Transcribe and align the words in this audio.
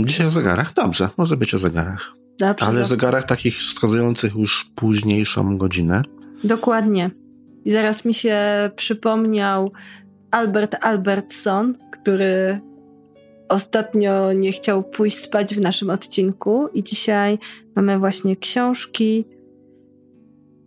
Dzisiaj 0.00 0.26
o 0.26 0.30
zegarach? 0.30 0.74
Dobrze, 0.74 1.08
może 1.16 1.36
być 1.36 1.54
o 1.54 1.58
zegarach. 1.58 2.12
Dobrze, 2.38 2.66
Ale 2.66 2.76
za- 2.76 2.84
zegarach 2.84 3.24
takich 3.24 3.56
wskazujących 3.58 4.34
już 4.34 4.70
późniejszą 4.74 5.58
godzinę. 5.58 6.02
Dokładnie. 6.44 7.10
I 7.64 7.70
zaraz 7.70 8.04
mi 8.04 8.14
się 8.14 8.36
przypomniał 8.76 9.72
Albert 10.30 10.76
Albertson, 10.84 11.74
który 11.92 12.60
ostatnio 13.48 14.32
nie 14.32 14.52
chciał 14.52 14.82
pójść 14.84 15.18
spać 15.18 15.54
w 15.54 15.60
naszym 15.60 15.90
odcinku 15.90 16.68
i 16.74 16.84
dzisiaj 16.84 17.38
mamy 17.76 17.98
właśnie 17.98 18.36
książki 18.36 19.24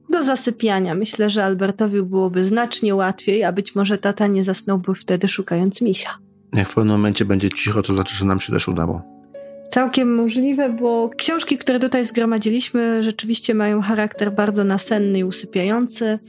do 0.10 0.24
zasypiania. 0.24 0.96
Myślę, 0.96 1.30
że 1.30 1.44
Albertowi 1.44 2.02
byłoby 2.04 2.44
znacznie 2.44 2.96
łatwiej, 2.96 3.44
a 3.44 3.52
być 3.52 3.76
może 3.76 3.98
tata 3.98 4.28
nie 4.28 4.44
zasnąłby 4.44 4.96
wtedy 4.96 5.28
szukając 5.28 5.82
misia. 5.82 6.10
Jak 6.56 6.70
w 6.70 6.76
pewnym 6.76 6.96
momencie 6.96 7.26
będzie 7.26 7.50
cicho, 7.50 7.82
to 7.82 7.94
znaczy, 7.94 8.16
że 8.16 8.26
nam 8.26 8.40
się 8.40 8.54
też 8.54 8.68
udało. 8.68 9.02
Całkiem 9.70 10.16
możliwe, 10.16 10.70
bo 10.70 11.10
książki, 11.18 11.58
które 11.58 11.80
tutaj 11.80 12.06
zgromadziliśmy, 12.06 13.04
rzeczywiście 13.04 13.56
mają 13.56 13.82
charakter 13.82 14.32
bardzo 14.32 14.64
nasenny 14.64 15.20
i 15.20 15.24
usypiający, 15.24 16.20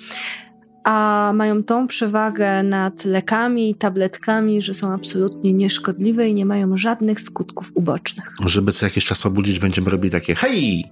a 0.85 1.33
mają 1.35 1.63
tą 1.63 1.87
przewagę 1.87 2.63
nad 2.63 3.05
lekami 3.05 3.71
i 3.71 3.75
tabletkami, 3.75 4.63
że 4.63 4.75
są 4.75 4.93
absolutnie 4.93 5.53
nieszkodliwe 5.53 6.29
i 6.29 6.35
nie 6.35 6.47
mają 6.47 6.77
żadnych 6.77 7.21
skutków 7.21 7.73
ubocznych. 7.75 8.35
Żeby 8.47 8.73
co 8.73 8.87
jakiś 8.87 9.05
czas 9.05 9.23
pobudzić, 9.23 9.59
będziemy 9.59 9.91
robili 9.91 10.13
takie 10.13 10.35
hej! 10.35 10.85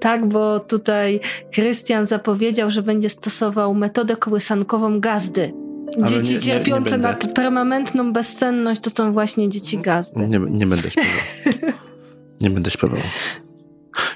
Tak, 0.00 0.28
bo 0.28 0.60
tutaj 0.60 1.20
Krystian 1.52 2.06
zapowiedział, 2.06 2.70
że 2.70 2.82
będzie 2.82 3.08
stosował 3.08 3.74
metodę 3.74 4.16
kołysankową 4.16 5.00
gazdy. 5.00 5.52
Ale 6.02 6.08
Dzieci 6.08 6.22
nie- 6.22 6.28
nie- 6.30 6.34
nie 6.34 6.40
cierpiące 6.40 6.90
będę. 6.90 7.08
na 7.08 7.32
permanentną 7.34 8.12
bezsenność 8.12 8.80
to 8.80 8.90
są 8.90 9.12
właśnie 9.12 9.48
dzieci 9.48 9.78
gazdy. 9.78 10.26
Nie, 10.26 10.38
nie 10.38 10.66
będę 10.66 10.90
śpiewał. 10.90 11.10
Nie 12.40 12.50
będę 12.50 12.70
śpiewał. 12.70 12.98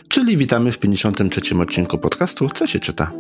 Czyli 0.09 0.37
witamy 0.37 0.73
w 0.73 0.79
53. 0.79 1.41
odcinku 1.61 1.99
podcastu 1.99 2.49
Co 2.55 2.66
się 2.66 2.80
czyta? 2.80 3.11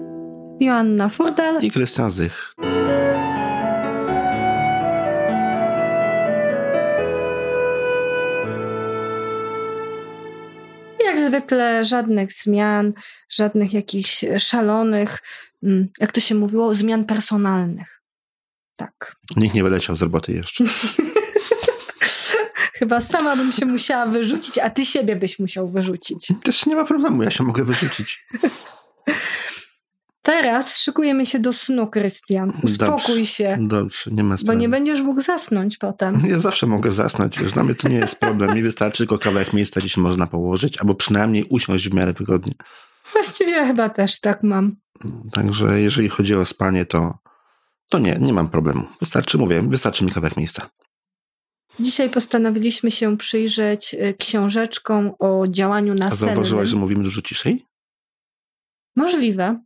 Joanna 0.60 1.08
Furdal 1.08 1.62
I 1.62 1.70
Krystian 1.70 2.10
Zych. 2.10 2.54
Jak 11.04 11.18
zwykle 11.18 11.84
żadnych 11.84 12.32
zmian, 12.32 12.92
żadnych 13.28 13.74
jakichś 13.74 14.24
szalonych, 14.38 15.18
mm, 15.62 15.88
jak 16.00 16.12
to 16.12 16.20
się 16.20 16.34
mówiło, 16.34 16.74
zmian 16.74 17.04
personalnych. 17.04 18.01
Tak. 18.76 19.16
Nikt 19.36 19.54
nie 19.54 19.62
wyleciał 19.62 19.96
z 19.96 20.02
roboty 20.02 20.32
jeszcze. 20.32 20.64
Chyba 22.74 23.00
sama 23.00 23.36
bym 23.36 23.52
się 23.52 23.66
musiała 23.66 24.06
wyrzucić, 24.06 24.58
a 24.58 24.70
ty 24.70 24.86
siebie 24.86 25.16
byś 25.16 25.38
musiał 25.38 25.68
wyrzucić. 25.70 26.32
Też 26.42 26.66
nie 26.66 26.76
ma 26.76 26.84
problemu, 26.84 27.22
ja 27.22 27.30
się 27.30 27.44
mogę 27.44 27.64
wyrzucić. 27.64 28.26
Teraz 30.22 30.78
szykujemy 30.78 31.26
się 31.26 31.38
do 31.38 31.52
snu, 31.52 31.86
Krystian. 31.86 32.52
Uspokój 32.62 33.14
Dobrze. 33.14 33.26
się, 33.26 33.56
Dobrze, 33.60 34.10
nie 34.10 34.24
ma 34.24 34.34
bo 34.34 34.38
sprawy. 34.38 34.58
nie 34.58 34.68
będziesz 34.68 35.00
mógł 35.00 35.20
zasnąć 35.20 35.78
potem. 35.78 36.22
Ja 36.26 36.38
zawsze 36.38 36.66
mogę 36.66 36.92
zasnąć, 36.92 37.36
już 37.36 37.52
dla 37.52 37.64
mnie 37.64 37.74
to 37.74 37.88
nie 37.88 37.96
jest 37.96 38.20
problem. 38.20 38.54
Mi 38.54 38.62
wystarczy 38.62 38.98
tylko 38.98 39.18
kawałek 39.18 39.52
miejsca, 39.52 39.80
gdzie 39.80 39.88
się 39.88 40.00
można 40.00 40.26
położyć, 40.26 40.78
albo 40.78 40.94
przynajmniej 40.94 41.44
usiąść 41.50 41.88
w 41.88 41.94
miarę 41.94 42.12
wygodnie. 42.12 42.54
Właściwie 43.12 43.66
chyba 43.66 43.88
też 43.88 44.20
tak 44.20 44.42
mam. 44.42 44.76
Także 45.32 45.80
jeżeli 45.80 46.08
chodzi 46.08 46.34
o 46.34 46.44
spanie, 46.44 46.84
to, 46.84 47.18
to 47.92 47.98
nie, 47.98 48.18
nie 48.20 48.32
mam 48.32 48.48
problemu. 48.48 48.84
Wystarczy, 49.00 49.38
mówię, 49.38 49.62
wystarczy 49.62 50.04
mi 50.04 50.10
kawałek 50.10 50.36
miejsca. 50.36 50.70
Dzisiaj 51.80 52.10
postanowiliśmy 52.10 52.90
się 52.90 53.16
przyjrzeć 53.16 53.94
y, 53.94 54.14
książeczkom 54.18 55.12
o 55.18 55.44
działaniu 55.48 55.94
A 56.04 56.10
zauważyłaś, 56.10 56.48
że 56.48 56.56
nasennym. 56.56 56.80
mówimy 56.80 57.04
dużo 57.04 57.22
ciszej? 57.22 57.66
Możliwe. 58.96 59.60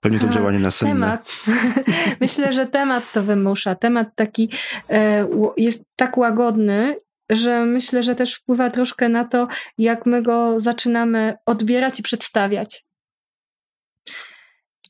Pewnie 0.00 0.18
to 0.18 0.26
Aha, 0.26 0.34
działanie 0.34 0.58
nasenne. 0.58 0.92
Temat. 0.92 1.32
Myślę, 2.20 2.52
że 2.52 2.66
temat 2.66 3.12
to 3.12 3.22
wymusza. 3.22 3.74
Temat 3.74 4.08
taki 4.16 4.50
e, 4.90 5.28
jest 5.56 5.84
tak 5.96 6.18
łagodny, 6.18 6.96
że 7.30 7.64
myślę, 7.64 8.02
że 8.02 8.14
też 8.14 8.34
wpływa 8.34 8.70
troszkę 8.70 9.08
na 9.08 9.24
to, 9.24 9.48
jak 9.78 10.06
my 10.06 10.22
go 10.22 10.60
zaczynamy 10.60 11.34
odbierać 11.46 12.00
i 12.00 12.02
przedstawiać. 12.02 12.86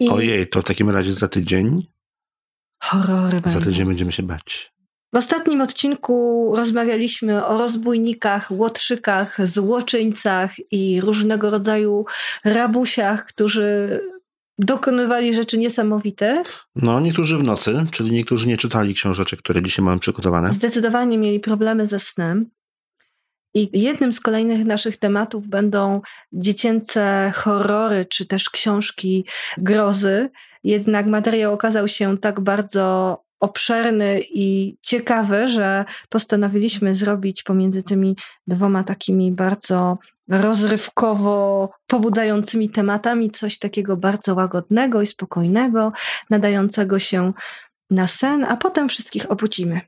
I 0.01 0.09
Ojej, 0.09 0.49
to 0.49 0.63
w 0.63 0.65
takim 0.65 0.91
razie 0.91 1.13
za 1.13 1.29
tydzień, 1.29 1.94
horrory 2.85 3.37
za 3.37 3.41
będą. 3.41 3.61
tydzień 3.61 3.87
będziemy 3.87 4.13
się 4.13 4.23
bać. 4.23 4.75
W 5.13 5.17
ostatnim 5.17 5.61
odcinku 5.61 6.53
rozmawialiśmy 6.57 7.47
o 7.47 7.59
rozbójnikach, 7.59 8.51
łotrzykach, 8.51 9.47
złoczyńcach 9.47 10.51
i 10.71 11.01
różnego 11.01 11.51
rodzaju 11.51 12.05
rabusiach, 12.45 13.27
którzy 13.27 14.01
dokonywali 14.59 15.35
rzeczy 15.35 15.59
niesamowite. 15.59 16.43
No, 16.77 17.01
niektórzy 17.01 17.39
w 17.39 17.43
nocy, 17.43 17.87
czyli 17.91 18.13
niektórzy 18.13 18.49
nie 18.49 18.57
czytali 18.57 18.95
książeczek, 18.95 19.39
które 19.39 19.63
dzisiaj 19.63 19.85
mamy 19.85 20.01
przygotowane. 20.01 20.53
Zdecydowanie 20.53 21.19
mieli 21.19 21.41
problemy 21.41 21.87
ze 21.87 21.99
snem. 21.99 22.51
I 23.55 23.81
jednym 23.81 24.13
z 24.13 24.21
kolejnych 24.21 24.65
naszych 24.65 24.97
tematów 24.97 25.49
będą 25.49 26.01
dziecięce 26.33 27.33
horrory, 27.35 28.07
czy 28.11 28.27
też 28.27 28.51
książki 28.51 29.25
grozy. 29.59 30.31
Jednak 30.65 31.07
materiał 31.07 31.53
okazał 31.53 31.89
się 31.89 32.19
tak 32.19 32.41
bardzo 32.41 33.19
obszerny 33.41 34.21
i 34.31 34.77
ciekawy, 34.83 35.49
że 35.49 35.85
postanowiliśmy 36.09 36.95
zrobić 36.95 37.43
pomiędzy 37.43 37.83
tymi 37.83 38.17
dwoma 38.47 38.85
takimi 38.85 39.33
bardzo 39.33 39.99
rozrywkowo 40.29 41.71
pobudzającymi 41.87 42.71
tematami 42.71 43.31
coś 43.31 43.59
takiego 43.59 43.97
bardzo 43.97 44.35
łagodnego 44.35 45.03
i 45.03 45.07
spokojnego, 45.07 45.93
nadającego 46.31 46.99
się 46.99 47.33
na 47.91 48.07
sen, 48.07 48.45
a 48.45 48.57
potem 48.57 48.89
wszystkich 48.89 49.31
obudzimy. 49.31 49.81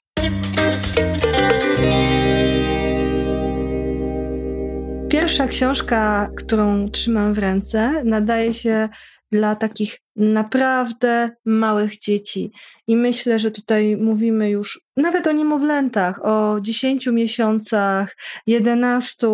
Pierwsza 5.11 5.47
książka, 5.47 6.31
którą 6.37 6.91
trzymam 6.91 7.35
w 7.35 7.39
ręce, 7.39 8.03
nadaje 8.05 8.53
się 8.53 8.89
dla 9.33 9.57
takich 9.57 9.99
naprawdę 10.17 11.31
małych 11.45 11.99
dzieci. 11.99 12.53
I 12.87 12.97
myślę, 12.97 13.39
że 13.39 13.51
tutaj 13.51 13.97
mówimy 13.97 14.51
już 14.51 14.81
nawet 14.97 15.27
o 15.27 15.33
niemowlętach, 15.33 16.25
o 16.25 16.57
10 16.61 17.07
miesiącach, 17.07 18.17
11. 18.47 19.27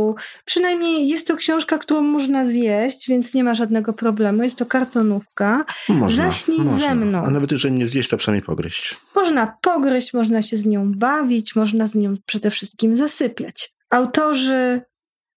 Przynajmniej 0.45 1.09
jest 1.09 1.27
to 1.27 1.37
książka, 1.37 1.79
którą 1.79 2.03
można 2.03 2.45
zjeść, 2.45 3.09
więc 3.09 3.35
nie 3.35 3.45
ma 3.45 3.55
żadnego 3.55 3.93
problemu. 3.93 4.43
Jest 4.43 4.59
to 4.59 4.67
kartonówka. 4.67 5.65
Można, 5.89 6.27
Zaśnij 6.27 6.59
można. 6.59 6.79
ze 6.79 6.95
mną. 6.95 7.25
A 7.25 7.31
nawet 7.31 7.53
jeżeli 7.53 7.75
nie 7.75 7.89
zjeść, 7.89 8.09
to 8.09 8.17
przynajmniej 8.17 8.47
pogryźć. 8.47 8.97
Można 9.15 9.57
pogryźć, 9.63 10.15
można 10.15 10.43
się 10.43 10.57
z 10.57 10.67
nią 10.67 10.93
bawić, 10.93 11.57
można 11.57 11.87
z 11.87 11.95
nią 11.95 12.15
przede 12.27 12.51
wszystkim 12.51 12.97
zasypiać. 12.97 13.71
Autorzy 13.91 14.81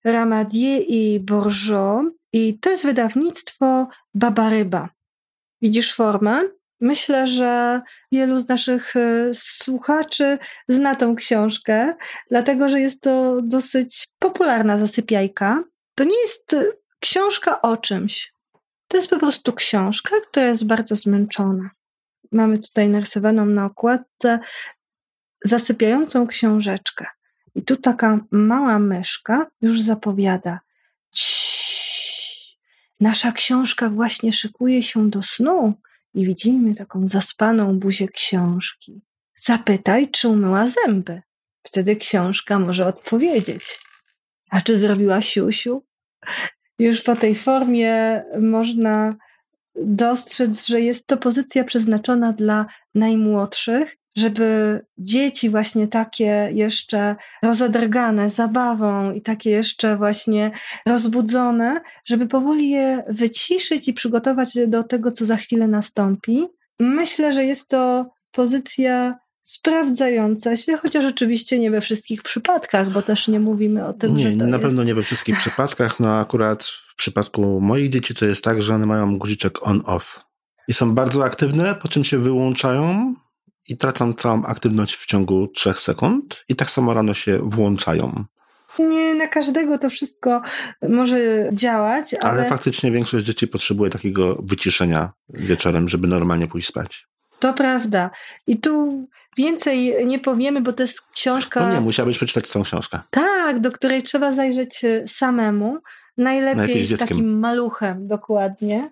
Ramadier 0.06 0.82
i 0.88 1.20
Bourgeot 1.20 2.06
i 2.36 2.60
to 2.60 2.70
jest 2.70 2.86
wydawnictwo 2.86 3.88
Baba 4.14 4.50
Ryba. 4.50 4.90
Widzisz 5.62 5.94
formę? 5.94 6.42
Myślę, 6.82 7.28
że 7.28 7.82
wielu 8.12 8.40
z 8.40 8.48
naszych 8.48 8.96
e, 8.96 9.30
słuchaczy 9.34 10.38
zna 10.68 10.96
tą 10.96 11.16
książkę, 11.16 11.96
dlatego 12.30 12.70
że 12.70 12.80
jest 12.80 13.02
to 13.02 13.42
dosyć 13.42 14.06
popularna 14.20 14.78
zasypiajka. 14.78 15.64
To 15.96 16.04
nie 16.04 16.20
jest 16.22 16.54
e, 16.54 16.64
książka 17.00 17.62
o 17.62 17.78
czymś. 17.78 18.34
To 18.88 18.98
jest 18.98 19.10
po 19.10 19.20
prostu 19.20 19.54
książka, 19.54 20.16
która 20.28 20.46
jest 20.46 20.66
bardzo 20.66 20.96
zmęczona. 20.96 21.70
Mamy 22.32 22.60
tutaj 22.60 22.90
narysowaną 22.90 23.46
na 23.46 23.66
okładce 23.66 24.40
zasypiającą 25.44 26.28
książeczkę. 26.28 27.06
I 27.56 27.62
tu 27.62 27.76
taka 27.76 28.20
mała 28.32 28.80
myszka 28.80 29.48
już 29.62 29.82
zapowiada. 29.82 30.60
Ciii, 31.12 31.45
nasza 33.00 33.32
książka 33.32 33.90
właśnie 33.90 34.34
szykuje 34.34 34.84
się 34.84 35.10
do 35.10 35.22
snu 35.22 35.74
i 36.14 36.26
widzimy 36.26 36.76
taką 36.76 37.08
zaspaną 37.08 37.80
buzię 37.80 38.08
książki. 38.08 39.02
Zapytaj, 39.36 40.12
czy 40.12 40.30
umyła 40.30 40.68
zęby. 40.68 41.22
Wtedy 41.64 41.96
książka 41.96 42.60
może 42.60 42.88
odpowiedzieć. 42.88 43.80
A 44.50 44.62
czy 44.62 44.78
zrobiła 44.78 45.22
siusiu? 45.22 45.84
Już 46.80 47.02
po 47.02 47.16
tej 47.16 47.36
formie 47.36 48.24
można 48.42 49.16
dostrzec, 49.76 50.68
że 50.68 50.82
jest 50.82 51.08
to 51.08 51.18
pozycja 51.18 51.64
przeznaczona 51.64 52.34
dla 52.34 52.66
najmłodszych, 52.96 53.98
żeby 54.18 54.80
dzieci 54.98 55.50
właśnie 55.50 55.88
takie 55.88 56.50
jeszcze 56.54 57.16
rozedrgane 57.44 58.30
zabawą 58.30 59.12
i 59.12 59.22
takie 59.22 59.50
jeszcze 59.50 59.98
właśnie 59.98 60.52
rozbudzone, 60.88 61.82
żeby 62.06 62.28
powoli 62.28 62.70
je 62.70 63.04
wyciszyć 63.10 63.88
i 63.88 63.94
przygotować 63.94 64.58
do 64.68 64.84
tego, 64.84 65.12
co 65.12 65.26
za 65.26 65.38
chwilę 65.38 65.68
nastąpi. 65.68 66.46
Myślę, 66.80 67.34
że 67.34 67.46
jest 67.46 67.70
to 67.70 68.10
pozycja 68.32 69.20
sprawdzająca 69.42 70.58
się, 70.58 70.78
chociaż 70.78 71.06
oczywiście 71.06 71.60
nie 71.60 71.72
we 71.72 71.82
wszystkich 71.82 72.24
przypadkach, 72.24 72.90
bo 72.90 73.02
też 73.02 73.28
nie 73.28 73.40
mówimy 73.40 73.86
o 73.86 73.94
tym, 73.94 74.14
nie, 74.14 74.24
że 74.24 74.38
to 74.38 74.46
na 74.46 74.58
jest... 74.58 74.62
pewno 74.62 74.84
nie 74.84 74.96
we 74.96 75.04
wszystkich 75.04 75.40
przypadkach. 75.40 76.00
No 76.00 76.20
akurat 76.20 76.64
w 76.64 76.96
przypadku 76.96 77.62
moich 77.62 77.90
dzieci 77.90 78.16
to 78.16 78.26
jest 78.26 78.44
tak, 78.44 78.62
że 78.62 78.76
one 78.76 78.86
mają 78.86 79.18
guziczek 79.18 79.68
on-off 79.68 80.20
i 80.68 80.74
są 80.74 80.96
bardzo 80.96 81.24
aktywne, 81.24 81.76
po 81.76 81.88
czym 81.88 82.04
się 82.04 82.18
wyłączają 82.18 83.16
i 83.68 83.78
tracą 83.78 84.14
całą 84.14 84.44
aktywność 84.44 84.96
w 84.96 85.06
ciągu 85.06 85.48
trzech 85.48 85.82
sekund 85.82 86.44
i 86.50 86.56
tak 86.56 86.70
samo 86.70 86.94
rano 86.94 87.14
się 87.14 87.40
włączają. 87.44 88.26
Nie 88.80 89.16
na 89.16 89.28
każdego 89.28 89.78
to 89.78 89.90
wszystko 89.90 90.42
może 90.90 91.18
działać, 91.52 92.14
ale... 92.14 92.32
ale 92.32 92.50
faktycznie 92.50 92.92
większość 92.92 93.26
dzieci 93.26 93.48
potrzebuje 93.48 93.92
takiego 93.92 94.36
wyciszenia 94.44 95.12
wieczorem, 95.30 95.90
żeby 95.90 96.08
normalnie 96.08 96.48
pójść 96.48 96.68
spać. 96.68 97.08
To 97.40 97.54
prawda. 97.54 98.10
I 98.48 98.58
tu 98.58 99.06
więcej 99.38 100.06
nie 100.06 100.20
powiemy, 100.20 100.62
bo 100.62 100.74
to 100.74 100.84
jest 100.84 101.02
książka. 101.12 101.68
No 101.68 101.74
nie, 101.74 101.82
musiałbyś 101.82 102.18
przeczytać 102.18 102.48
całą 102.48 102.66
książkę. 102.66 103.00
Tak, 103.10 103.60
do 103.60 103.72
której 103.72 104.04
trzeba 104.04 104.34
zajrzeć 104.34 104.86
e, 104.86 105.08
samemu. 105.08 105.78
Najlepiej, 106.18 106.56
Najlepiej 106.56 106.86
z 106.86 106.96
z 106.96 107.00
takim 107.00 107.40
maluchem, 107.40 108.08
dokładnie. 108.08 108.90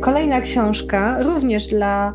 Kolejna 0.00 0.40
książka, 0.40 1.22
również 1.22 1.66
dla 1.66 2.12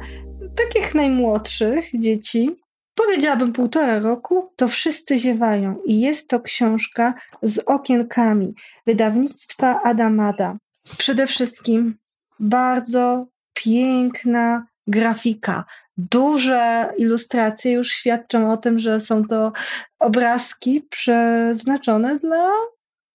takich 0.55 0.95
najmłodszych 0.95 1.85
dzieci. 1.93 2.55
Powiedziałabym 2.95 3.53
półtora 3.53 3.99
roku, 3.99 4.49
to 4.55 4.67
wszyscy 4.67 5.17
ziewają. 5.17 5.75
I 5.85 6.01
jest 6.01 6.29
to 6.29 6.39
książka 6.39 7.13
z 7.41 7.59
okienkami 7.59 8.53
wydawnictwa 8.85 9.81
Adamada. 9.83 10.57
Przede 10.97 11.27
wszystkim 11.27 11.97
bardzo 12.39 13.25
piękna 13.53 14.67
grafika. 14.87 15.65
Duże 15.97 16.93
ilustracje 16.97 17.71
już 17.71 17.91
świadczą 17.91 18.51
o 18.51 18.57
tym, 18.57 18.79
że 18.79 18.99
są 18.99 19.25
to 19.25 19.51
obrazki 19.99 20.81
przeznaczone 20.81 22.19
dla 22.19 22.49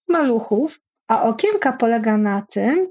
maluchów, 0.09 0.81
a 1.09 1.23
okienka 1.23 1.73
polega 1.73 2.17
na 2.17 2.43
tym, 2.43 2.89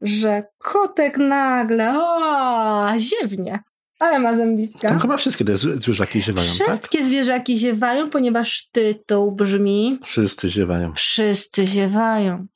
że 0.00 0.42
kotek 0.58 1.18
nagle 1.18 1.94
o, 2.02 2.88
ziewnie, 2.98 3.58
ale 3.98 4.18
ma 4.18 4.36
zębiska. 4.36 4.88
Tam 4.88 4.98
chyba 5.00 5.16
wszystkie 5.16 5.44
te 5.44 5.52
zw- 5.52 5.78
zwierzaki 5.78 6.22
ziewają, 6.22 6.48
tak? 6.58 6.68
Wszystkie 6.68 7.04
zwierzaki 7.04 7.56
ziewają, 7.58 8.10
ponieważ 8.10 8.68
tytuł 8.72 9.32
brzmi 9.32 9.98
Wszyscy 10.04 10.48
ziewają. 10.50 10.92
Wszyscy 10.92 11.66
ziewają. 11.66 12.46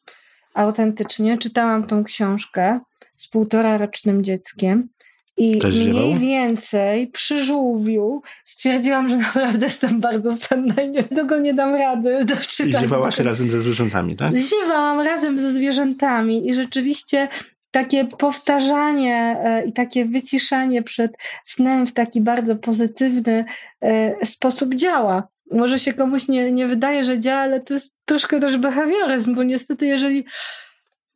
Autentycznie 0.54 1.38
czytałam 1.38 1.86
tą 1.86 2.04
książkę 2.04 2.80
z 3.16 3.28
półtora 3.28 3.78
rocznym 3.78 4.24
dzieckiem 4.24 4.88
i 5.36 5.58
mniej 5.88 6.18
więcej 6.18 7.06
przy 7.06 7.44
żółwiu 7.44 8.22
stwierdziłam, 8.44 9.08
że 9.08 9.16
naprawdę 9.16 9.66
jestem 9.66 10.00
bardzo 10.00 10.32
senna 10.36 10.74
i 10.82 10.88
niedługo 10.88 11.38
nie 11.38 11.54
dam 11.54 11.74
rady 11.74 12.18
I 12.22 12.26
doczytać. 12.26 12.82
ziewałaś 12.82 13.18
bo- 13.18 13.24
razem 13.24 13.50
ze 13.50 13.62
zwierzętami, 13.62 14.16
tak? 14.16 14.36
Ziewałam 14.36 15.00
razem 15.00 15.40
ze 15.40 15.50
zwierzętami 15.50 16.48
i 16.48 16.54
rzeczywiście 16.54 17.28
takie 17.70 18.04
powtarzanie 18.04 19.36
e, 19.44 19.64
i 19.66 19.72
takie 19.72 20.04
wyciszanie 20.04 20.82
przed 20.82 21.12
snem 21.44 21.86
w 21.86 21.92
taki 21.92 22.20
bardzo 22.20 22.56
pozytywny 22.56 23.44
e, 23.80 24.26
sposób 24.26 24.74
działa. 24.74 25.28
Może 25.50 25.78
się 25.78 25.92
komuś 25.92 26.28
nie, 26.28 26.52
nie 26.52 26.66
wydaje, 26.66 27.04
że 27.04 27.20
działa, 27.20 27.40
ale 27.40 27.60
to 27.60 27.74
jest 27.74 27.96
troszkę 28.04 28.40
też 28.40 28.56
behawioryzm, 28.56 29.34
bo 29.34 29.42
niestety 29.42 29.86
jeżeli 29.86 30.24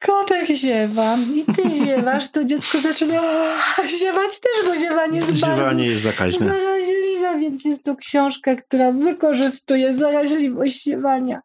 kotek 0.01 0.47
ziewa 0.57 1.17
i 1.35 1.45
ty 1.55 1.63
ziewasz, 1.85 2.31
to 2.31 2.45
dziecko 2.45 2.81
zaczyna 2.81 3.21
ziewać 4.01 4.41
też, 4.41 4.67
bo 4.67 4.77
ziewanie 4.77 5.19
jest 5.19 5.33
bardzo 5.33 5.47
Ziewanie 5.57 5.87
jest 5.87 6.03
zakaźne. 6.03 6.47
zaraźliwe, 6.47 7.39
więc 7.41 7.65
jest 7.65 7.85
to 7.85 7.97
książka, 7.97 8.57
która 8.57 8.93
wykorzystuje 8.93 9.95
zaraźliwość 9.95 10.83
ziewania. 10.83 11.41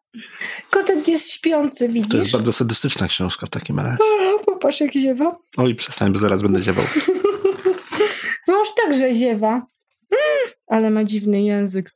Kotek 0.70 1.08
jest 1.08 1.32
śpiący, 1.32 1.86
To 1.86 1.92
widzisz? 1.92 2.14
jest 2.14 2.32
bardzo 2.32 2.52
sadystyczna 2.52 3.08
książka 3.08 3.46
w 3.46 3.50
takim 3.50 3.80
razie. 3.80 3.98
Popatrz, 4.46 4.80
jak 4.80 4.92
ziewa. 4.92 5.36
Oj, 5.56 5.74
przestań, 5.74 6.12
bo 6.12 6.18
zaraz 6.18 6.42
będę 6.42 6.62
ziewał. 6.62 6.84
Mąż 8.48 8.68
także 8.84 9.14
ziewa. 9.14 9.66
Ale 10.66 10.90
ma 10.90 11.04
dziwny 11.04 11.42
język. 11.42 11.90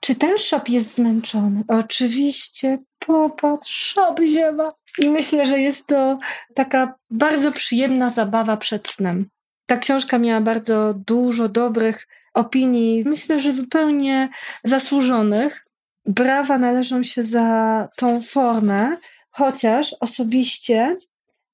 Czy 0.00 0.14
ten 0.14 0.38
szop 0.38 0.68
jest 0.68 0.94
zmęczony? 0.94 1.64
Oczywiście. 1.68 2.78
Popatrz, 3.10 3.96
ziewa. 4.26 4.72
I 4.98 5.08
myślę, 5.08 5.46
że 5.46 5.60
jest 5.60 5.86
to 5.86 6.18
taka 6.54 6.94
bardzo 7.10 7.52
przyjemna 7.52 8.10
zabawa 8.10 8.56
przed 8.56 8.88
snem. 8.88 9.28
Ta 9.66 9.76
książka 9.76 10.18
miała 10.18 10.40
bardzo 10.40 10.94
dużo 11.06 11.48
dobrych 11.48 12.08
opinii, 12.34 13.04
myślę, 13.06 13.40
że 13.40 13.52
zupełnie 13.52 14.28
zasłużonych. 14.64 15.66
Brawa 16.06 16.58
należą 16.58 17.02
się 17.02 17.22
za 17.22 17.88
tą 17.96 18.20
formę, 18.20 18.96
chociaż 19.30 19.94
osobiście 20.00 20.96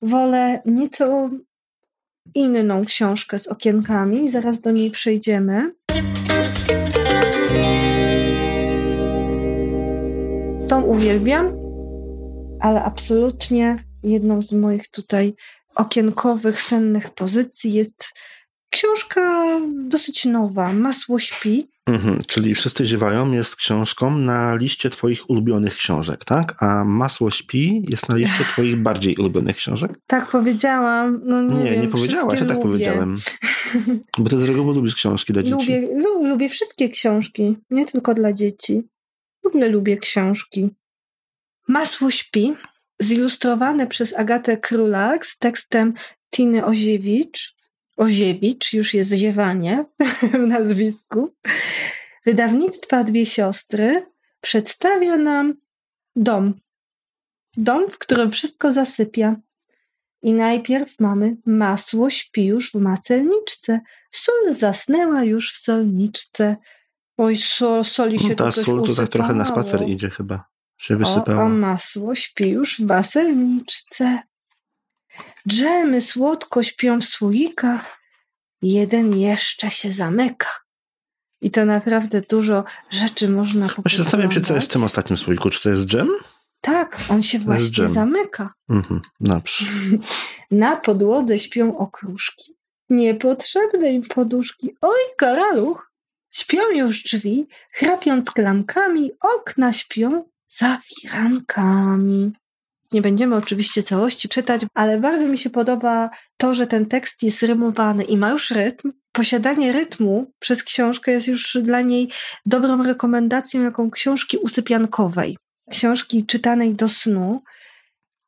wolę 0.03 0.63
nieco 0.65 1.31
inną 2.35 2.85
książkę 2.85 3.39
z 3.39 3.47
okienkami, 3.47 4.31
zaraz 4.31 4.61
do 4.61 4.71
niej 4.71 4.91
przejdziemy. 4.91 5.73
Tą 10.69 10.83
uwielbiam, 10.83 11.53
ale 12.61 12.85
absolutnie 12.85 13.77
jedną 14.03 14.43
z 14.43 14.53
moich 14.53 14.91
tutaj 14.91 15.35
okienkowych, 15.75 16.61
sennych 16.61 17.11
pozycji 17.15 17.73
jest 17.73 18.05
książka 18.71 19.47
dosyć 19.89 20.25
nowa, 20.25 20.73
Masło 20.73 21.19
śpi. 21.19 21.69
Mhm, 21.87 22.19
czyli 22.27 22.55
Wszyscy 22.55 22.85
ziewają 22.87 23.33
jest 23.33 23.57
książką 23.57 24.11
na 24.11 24.57
liście 24.57 24.91
twoich 24.91 25.31
ulubionych 25.31 25.77
książek, 25.77 26.25
tak? 26.25 26.63
A 26.63 26.85
Masło 26.85 27.31
śpi 27.31 27.85
jest 27.89 28.09
na 28.09 28.15
liście 28.15 28.45
twoich 28.45 28.77
bardziej 28.77 29.17
ulubionych 29.17 29.57
książek? 29.57 29.91
Tak 30.07 30.31
powiedziałam. 30.31 31.21
No 31.25 31.43
nie, 31.43 31.65
Nie, 31.65 31.71
wiem, 31.71 31.81
nie 31.81 31.89
powiedziałaś, 31.89 32.41
ja 32.41 32.47
tak 32.47 32.57
lubię. 32.57 32.63
powiedziałem. 32.63 33.17
Bo 34.19 34.29
ty 34.31 34.39
z 34.39 34.45
reguły 34.45 34.75
lubisz 34.75 34.95
książki 34.95 35.33
dla 35.33 35.43
dzieci. 35.43 35.57
Lubię, 35.57 35.81
lu, 35.81 36.29
lubię 36.29 36.49
wszystkie 36.49 36.89
książki, 36.89 37.57
nie 37.71 37.87
tylko 37.87 38.15
dla 38.15 38.33
dzieci. 38.33 38.83
W 39.47 39.49
ogóle 39.49 39.69
lubię 39.69 39.97
książki. 39.97 40.71
Masło 41.69 42.11
śpi, 42.11 42.55
zilustrowane 43.01 43.87
przez 43.87 44.15
Agatę 44.15 44.57
Królak 44.57 45.27
z 45.27 45.39
tekstem 45.39 45.95
Tiny 46.31 46.65
Oziewicz. 46.65 47.57
Oziewicz, 47.97 48.73
już 48.73 48.95
jest 48.95 49.13
ziewanie 49.13 49.85
w 50.33 50.39
nazwisku. 50.39 51.35
Wydawnictwa 52.25 53.05
Dwie 53.05 53.27
Siostry 53.27 54.07
przedstawia 54.41 55.17
nam 55.17 55.55
dom. 56.17 56.55
Dom, 57.57 57.91
w 57.91 57.99
którym 57.99 58.31
wszystko 58.31 58.73
zasypia. 58.73 59.37
I 60.23 60.33
najpierw 60.33 61.01
mamy 61.01 61.37
masło 61.45 62.11
śpi 62.11 62.45
już 62.45 62.71
w 62.71 62.75
maselniczce. 62.75 63.81
Sól 64.11 64.53
zasnęła 64.53 65.25
już 65.25 65.53
w 65.53 65.57
solniczce. 65.57 66.57
Oj, 67.17 67.37
so, 67.37 67.85
soli 67.85 68.19
się 68.19 68.29
No, 68.29 68.35
ta 68.35 68.51
sól 68.53 68.83
to 68.87 68.95
tak 68.95 69.09
trochę 69.09 69.35
na 69.35 69.45
spacer 69.45 69.89
idzie 69.89 70.11
chyba. 70.11 70.45
Się 70.79 70.95
O, 70.95 70.99
wysypało. 70.99 71.43
a 71.43 71.49
masło 71.49 72.15
śpi 72.15 72.49
już 72.49 72.77
w 72.77 72.81
maselniczce. 72.87 74.23
Dżemy 75.49 76.01
słodko 76.01 76.63
śpią 76.63 77.01
w 77.01 77.05
słoikach. 77.05 77.97
Jeden 78.63 79.17
jeszcze 79.17 79.71
się 79.71 79.93
zamyka. 79.93 80.49
I 81.41 81.51
to 81.51 81.65
naprawdę 81.65 82.23
dużo 82.31 82.65
rzeczy 82.91 83.29
można 83.29 83.67
No 83.85 83.91
się 83.91 83.97
zastanawiam 83.97 84.33
się, 84.33 84.41
co 84.41 84.55
jest 84.55 84.71
w 84.71 84.73
tym 84.73 84.85
ostatnim 84.85 85.17
słoiku. 85.17 85.51
Czy 85.51 85.63
to 85.63 85.71
jest 85.71 85.87
dżem? 85.87 86.11
Tak, 86.61 86.99
on 87.09 87.23
się 87.23 87.39
właśnie 87.39 87.89
zamyka. 87.89 88.55
Mhm, 88.69 89.01
dobrze. 89.21 89.65
Na 90.51 90.77
podłodze 90.77 91.39
śpią 91.39 91.79
okruszki. 91.79 92.57
Niepotrzebne 92.91 93.93
im 93.93 94.03
poduszki. 94.03 94.71
Oj, 94.81 94.99
karaluch! 95.19 95.86
Śpią 96.39 96.71
już 96.71 97.03
drzwi, 97.03 97.47
chrapiąc 97.73 98.31
klamkami, 98.31 99.11
okna 99.21 99.73
śpią 99.73 100.25
za 100.47 100.79
firankami. 100.85 102.33
Nie 102.93 103.03
będziemy 103.03 103.37
oczywiście 103.37 103.83
całości 103.83 104.29
czytać, 104.29 104.61
ale 104.75 105.01
bardzo 105.01 105.27
mi 105.27 105.39
się 105.39 105.51
podoba 105.51 106.11
to, 106.37 106.55
że 106.55 106.67
ten 106.67 106.87
tekst 106.87 107.23
jest 107.23 107.43
rymowany 107.43 108.05
i 108.05 108.17
ma 108.17 108.31
już 108.31 108.51
rytm. 108.51 108.93
Posiadanie 109.13 109.73
rytmu 109.73 110.33
przez 110.39 110.63
książkę 110.63 111.13
jest 111.13 111.29
już 111.29 111.59
dla 111.63 111.81
niej 111.81 112.09
dobrą 112.47 112.83
rekomendacją, 112.83 113.63
jaką 113.63 113.91
książki 113.91 114.37
usypiankowej, 114.37 115.37
książki 115.71 116.27
czytanej 116.27 116.75
do 116.75 116.89
snu. 116.89 117.43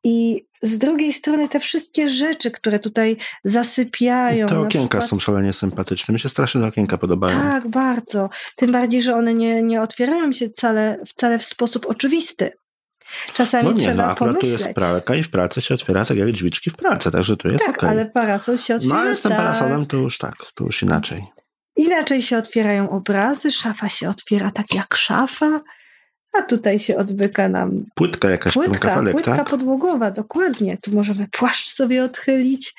I 0.03 0.45
z 0.61 0.77
drugiej 0.77 1.13
strony 1.13 1.49
te 1.49 1.59
wszystkie 1.59 2.09
rzeczy, 2.09 2.51
które 2.51 2.79
tutaj 2.79 3.17
zasypiają. 3.43 4.47
Te 4.47 4.59
okienka 4.59 4.87
przykład- 4.87 5.09
są 5.09 5.19
szalenie 5.19 5.53
sympatyczne. 5.53 6.13
Mi 6.13 6.19
się 6.19 6.29
strasznie 6.29 6.61
te 6.61 6.67
okienka 6.67 6.97
podobają. 6.97 7.41
tak, 7.41 7.67
bardzo. 7.67 8.29
Tym 8.55 8.71
bardziej, 8.71 9.01
że 9.01 9.15
one 9.15 9.33
nie, 9.33 9.63
nie 9.63 9.81
otwierają 9.81 10.31
się 10.31 10.49
wcale, 10.49 10.97
wcale 11.07 11.39
w 11.39 11.43
sposób 11.43 11.85
oczywisty. 11.85 12.51
Czasami 13.33 13.69
no 13.69 13.73
nie, 13.73 13.79
trzeba 13.79 14.07
no 14.07 14.15
pomyśleć. 14.15 14.41
tu 14.41 14.47
jest 14.47 14.73
pralka 14.73 15.15
i 15.15 15.23
w 15.23 15.29
pralce 15.29 15.61
się 15.61 15.73
otwiera 15.73 16.05
tak 16.05 16.17
jak 16.17 16.31
drzwiczki 16.31 16.69
w 16.69 16.75
pralce, 16.75 17.11
także 17.11 17.37
tu 17.37 17.47
jest 17.47 17.65
tak, 17.65 17.77
okej. 17.77 17.89
ale 17.89 18.05
parasol 18.05 18.57
się 18.57 18.75
otwiera. 18.75 18.95
No 18.95 19.01
ale 19.01 19.15
z 19.15 19.21
tym 19.21 19.29
tak. 19.29 19.39
parasolem 19.39 19.85
to 19.85 19.97
już 19.97 20.17
tak, 20.17 20.35
to 20.55 20.63
już 20.63 20.81
inaczej. 20.83 21.23
Inaczej 21.75 22.21
się 22.21 22.37
otwierają 22.37 22.89
obrazy, 22.89 23.51
szafa 23.51 23.89
się 23.89 24.09
otwiera 24.09 24.51
tak 24.51 24.73
jak 24.73 24.95
szafa, 24.95 25.61
a 26.33 26.41
tutaj 26.41 26.79
się 26.79 26.97
odbyka 26.97 27.47
nam 27.47 27.85
Płytka 27.95 28.29
jakaś, 28.29 28.53
płytka, 28.53 28.79
kafelek, 28.79 29.13
płytka 29.13 29.35
tak? 29.35 29.49
podłogowa, 29.49 30.11
dokładnie. 30.11 30.77
Tu 30.81 30.91
możemy 30.91 31.27
płaszcz 31.31 31.69
sobie 31.69 32.03
odchylić. 32.03 32.75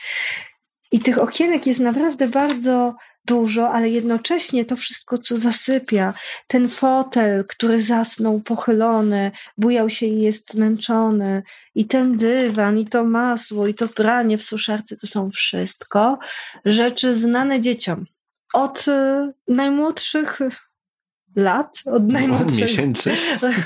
I 0.92 1.00
tych 1.00 1.18
okienek 1.18 1.66
jest 1.66 1.80
naprawdę 1.80 2.28
bardzo 2.28 2.94
dużo, 3.24 3.70
ale 3.70 3.88
jednocześnie 3.88 4.64
to 4.64 4.76
wszystko, 4.76 5.18
co 5.18 5.36
zasypia, 5.36 6.14
ten 6.46 6.68
fotel, 6.68 7.44
który 7.48 7.82
zasnął 7.82 8.40
pochylony, 8.40 9.30
bujał 9.58 9.90
się 9.90 10.06
i 10.06 10.20
jest 10.20 10.52
zmęczony, 10.52 11.42
i 11.74 11.86
ten 11.86 12.16
dywan, 12.16 12.78
i 12.78 12.86
to 12.86 13.04
masło, 13.04 13.66
i 13.66 13.74
to 13.74 13.88
pranie 13.88 14.38
w 14.38 14.44
suszarce, 14.44 14.96
to 14.96 15.06
są 15.06 15.30
wszystko 15.30 16.18
rzeczy 16.64 17.14
znane 17.14 17.60
dzieciom. 17.60 18.04
Od 18.52 18.88
y, 18.88 19.32
najmłodszych 19.48 20.40
lat, 21.36 21.82
od 21.86 22.12
najmłodszych 22.12 22.60
Miesięcy. 22.60 23.14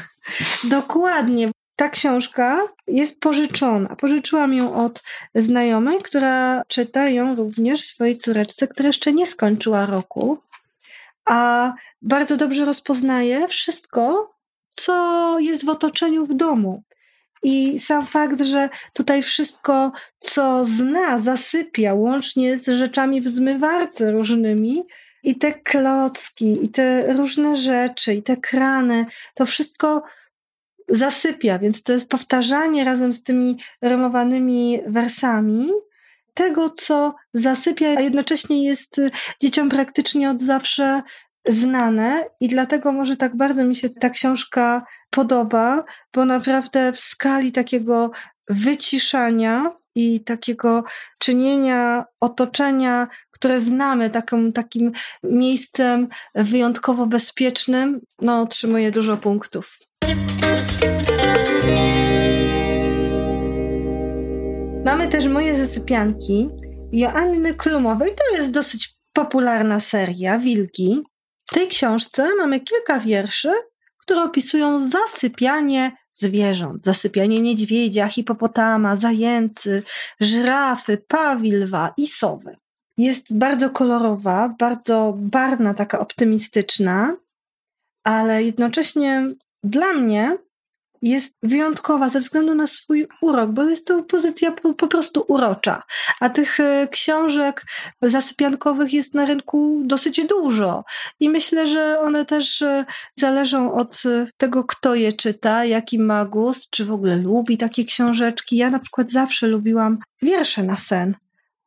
Dokładnie. 0.64 1.50
Ta 1.76 1.88
książka 1.88 2.60
jest 2.86 3.20
pożyczona. 3.20 3.96
Pożyczyłam 3.96 4.54
ją 4.54 4.84
od 4.84 5.02
znajomej, 5.34 5.98
która 5.98 6.62
czyta 6.68 7.08
ją 7.08 7.34
również 7.34 7.80
swojej 7.80 8.18
córeczce, 8.18 8.68
która 8.68 8.86
jeszcze 8.86 9.12
nie 9.12 9.26
skończyła 9.26 9.86
roku, 9.86 10.38
a 11.24 11.72
bardzo 12.02 12.36
dobrze 12.36 12.64
rozpoznaje 12.64 13.48
wszystko, 13.48 14.34
co 14.70 15.36
jest 15.40 15.64
w 15.64 15.68
otoczeniu 15.68 16.26
w 16.26 16.34
domu. 16.34 16.82
I 17.42 17.78
sam 17.78 18.06
fakt, 18.06 18.42
że 18.44 18.68
tutaj 18.92 19.22
wszystko, 19.22 19.92
co 20.18 20.64
zna, 20.64 21.18
zasypia, 21.18 21.94
łącznie 21.94 22.58
z 22.58 22.64
rzeczami 22.78 23.20
w 23.20 23.28
zmywarce 23.28 24.10
różnymi, 24.10 24.82
i 25.24 25.34
te 25.38 25.52
klocki, 25.52 26.64
i 26.64 26.68
te 26.68 27.12
różne 27.12 27.56
rzeczy, 27.56 28.14
i 28.14 28.22
te 28.22 28.36
krany, 28.36 29.06
to 29.34 29.46
wszystko 29.46 30.02
zasypia, 30.88 31.58
więc 31.58 31.82
to 31.82 31.92
jest 31.92 32.10
powtarzanie 32.10 32.84
razem 32.84 33.12
z 33.12 33.22
tymi 33.22 33.56
rymowanymi 33.82 34.80
wersami 34.86 35.70
tego, 36.34 36.70
co 36.70 37.14
zasypia, 37.34 37.86
a 37.96 38.00
jednocześnie 38.00 38.64
jest 38.64 39.00
dzieciom 39.40 39.68
praktycznie 39.68 40.30
od 40.30 40.40
zawsze 40.40 41.02
znane. 41.46 42.24
I 42.40 42.48
dlatego 42.48 42.92
może 42.92 43.16
tak 43.16 43.36
bardzo 43.36 43.64
mi 43.64 43.76
się 43.76 43.88
ta 43.88 44.10
książka 44.10 44.84
podoba, 45.10 45.84
bo 46.14 46.24
naprawdę 46.24 46.92
w 46.92 47.00
skali 47.00 47.52
takiego 47.52 48.10
wyciszania 48.48 49.70
i 49.94 50.24
takiego 50.24 50.84
czynienia 51.18 52.04
otoczenia, 52.20 53.08
które 53.30 53.60
znamy, 53.60 54.10
taką, 54.10 54.52
takim 54.52 54.92
miejscem 55.22 56.08
wyjątkowo 56.34 57.06
bezpiecznym, 57.06 58.00
no 58.20 58.40
otrzymuje 58.40 58.90
dużo 58.90 59.16
punktów. 59.16 59.78
Mamy 64.84 65.08
też 65.08 65.26
moje 65.26 65.56
zasypianki 65.56 66.48
Joanny 66.92 67.54
Klumowej. 67.54 68.10
To 68.10 68.36
jest 68.36 68.50
dosyć 68.50 68.94
popularna 69.12 69.80
seria, 69.80 70.38
Wilki. 70.38 71.02
W 71.46 71.54
tej 71.54 71.68
książce 71.68 72.28
mamy 72.38 72.60
kilka 72.60 72.98
wierszy, 72.98 73.52
które 73.98 74.22
opisują 74.22 74.88
zasypianie 74.88 75.96
zwierząt. 76.14 76.84
Zasypianie 76.84 77.40
niedźwiedzia, 77.40 78.08
hipopotama, 78.08 78.96
zajęcy, 78.96 79.82
żyrafy, 80.20 80.98
pawi, 81.08 81.52
lwa 81.52 81.94
i 81.96 82.06
sowy. 82.06 82.56
Jest 82.98 83.34
bardzo 83.34 83.70
kolorowa, 83.70 84.54
bardzo 84.58 85.14
barwna, 85.16 85.74
taka 85.74 85.98
optymistyczna, 85.98 87.16
ale 88.04 88.42
jednocześnie 88.42 89.34
dla 89.64 89.92
mnie 89.92 90.38
jest 91.04 91.36
wyjątkowa 91.42 92.08
ze 92.08 92.20
względu 92.20 92.54
na 92.54 92.66
swój 92.66 93.06
urok, 93.22 93.50
bo 93.50 93.64
jest 93.64 93.86
to 93.86 94.02
pozycja 94.02 94.52
po, 94.52 94.74
po 94.74 94.88
prostu 94.88 95.24
urocza. 95.28 95.82
A 96.20 96.30
tych 96.30 96.60
e, 96.60 96.88
książek 96.90 97.62
zasypiankowych 98.02 98.92
jest 98.92 99.14
na 99.14 99.24
rynku 99.24 99.82
dosyć 99.84 100.26
dużo. 100.26 100.84
I 101.20 101.28
myślę, 101.28 101.66
że 101.66 102.00
one 102.00 102.24
też 102.24 102.62
e, 102.62 102.84
zależą 103.16 103.74
od 103.74 104.02
e, 104.06 104.26
tego, 104.36 104.64
kto 104.64 104.94
je 104.94 105.12
czyta, 105.12 105.64
jaki 105.64 105.98
ma 105.98 106.24
gust, 106.24 106.70
czy 106.70 106.84
w 106.84 106.92
ogóle 106.92 107.16
lubi 107.16 107.56
takie 107.56 107.84
książeczki. 107.84 108.56
Ja 108.56 108.70
na 108.70 108.78
przykład 108.78 109.10
zawsze 109.10 109.46
lubiłam 109.46 109.98
wiersze 110.22 110.62
na 110.62 110.76
sen. 110.76 111.14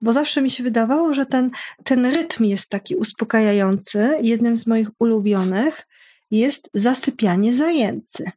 Bo 0.01 0.13
zawsze 0.13 0.41
mi 0.41 0.49
się 0.49 0.63
wydawało, 0.63 1.13
że 1.13 1.25
ten, 1.25 1.51
ten 1.83 2.05
rytm 2.05 2.43
jest 2.43 2.69
taki 2.69 2.95
uspokajający. 2.95 4.09
Jednym 4.21 4.57
z 4.57 4.67
moich 4.67 4.87
ulubionych 4.99 5.87
jest 6.31 6.69
zasypianie 6.73 7.53
zajęcy. 7.53 8.31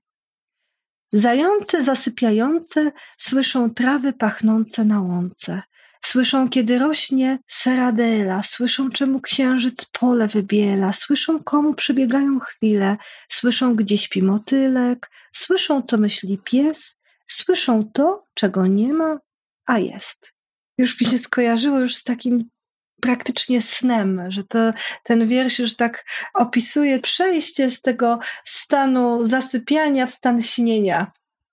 Zające 1.13 1.85
zasypiające 1.85 2.93
słyszą 3.19 3.71
trawy 3.71 4.13
pachnące 4.13 4.85
na 4.85 5.01
łące. 5.01 5.63
Słyszą, 6.05 6.49
kiedy 6.49 6.79
rośnie 6.79 7.39
seradela, 7.49 8.43
słyszą, 8.43 8.91
czemu 8.91 9.21
księżyc 9.21 9.85
pole 9.85 10.29
wybiela, 10.29 10.93
słyszą, 10.93 11.43
komu 11.43 11.75
przybiegają 11.75 12.39
chwile, 12.39 12.97
słyszą, 13.29 13.75
gdzie 13.75 13.99
śpi 13.99 14.23
motylek, 14.23 15.11
słyszą, 15.33 15.83
co 15.83 15.99
myśli 15.99 16.39
pies, 16.39 16.97
słyszą 17.27 17.91
to, 17.93 18.25
czego 18.35 18.67
nie 18.67 18.93
ma, 18.93 19.19
a 19.67 19.79
jest. 19.79 20.33
Już 20.79 21.01
mi 21.01 21.07
się 21.07 21.19
skojarzyło 21.19 21.81
już 21.81 21.97
z 21.97 22.05
takim 22.05 22.51
praktycznie 23.01 23.63
snem, 23.63 24.23
że 24.29 24.45
to, 24.45 24.59
ten 25.05 25.27
wiersz 25.27 25.59
już 25.59 25.77
tak 25.77 26.05
opisuje 26.35 27.01
przejście 27.01 27.71
z 27.71 27.83
tego 27.83 28.19
stanu 28.45 29.25
zasypiania 29.25 30.07
w 30.07 30.11
stan 30.11 30.43
śnienia. 30.43 31.13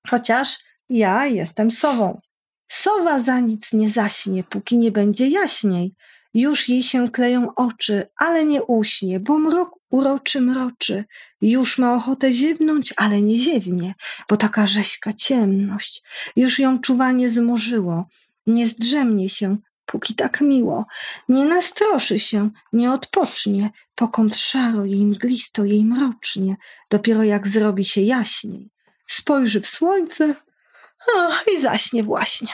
Chociaż 0.10 0.60
ja 0.89 1.25
jestem 1.25 1.72
sową. 1.72 2.20
Sowa 2.68 3.20
za 3.20 3.39
nic 3.39 3.74
nie 3.74 3.89
zaśnie, 3.89 4.44
póki 4.44 4.77
nie 4.77 4.92
będzie 4.92 5.27
jaśniej. 5.27 5.96
Już 6.34 6.70
jej 6.70 6.84
się 6.84 7.10
kleją 7.10 7.56
oczy, 7.56 8.04
ale 8.18 8.46
nie 8.46 8.63
uśnie, 8.63 9.20
bo 9.20 9.39
mrok 9.39 9.77
uroczy 9.89 10.42
mroczy. 10.42 11.06
Już 11.42 11.77
ma 11.77 11.96
ochotę 11.96 12.34
ziewnąć, 12.34 12.94
ale 12.98 13.22
nie 13.22 13.38
ziewnie, 13.38 13.96
bo 14.30 14.38
taka 14.38 14.68
rześka 14.68 15.13
ciemność. 15.13 16.04
Już 16.36 16.60
ją 16.60 16.80
czuwanie 16.80 17.30
zmorzyło. 17.30 18.08
Nie 18.48 18.68
zdrzemnie 18.68 19.30
się, 19.30 19.58
póki 19.88 20.15
tak 20.15 20.41
miło. 20.41 20.86
Nie 21.29 21.46
nastroszy 21.46 22.20
się, 22.20 22.50
nie 22.74 22.91
odpocznie, 22.91 23.70
pokąd 23.96 24.36
szaro 24.36 24.86
jej 24.86 25.06
mglisto, 25.06 25.65
jej 25.65 25.86
mrocznie, 25.86 26.56
dopiero 26.89 27.24
jak 27.24 27.48
zrobi 27.48 27.86
się 27.86 28.01
jaśniej. 28.01 28.70
Spojrzy 29.08 29.62
w 29.62 29.67
słońce 29.67 30.36
o, 31.15 31.51
i 31.51 31.62
zaśnie 31.62 32.03
właśnie. 32.03 32.48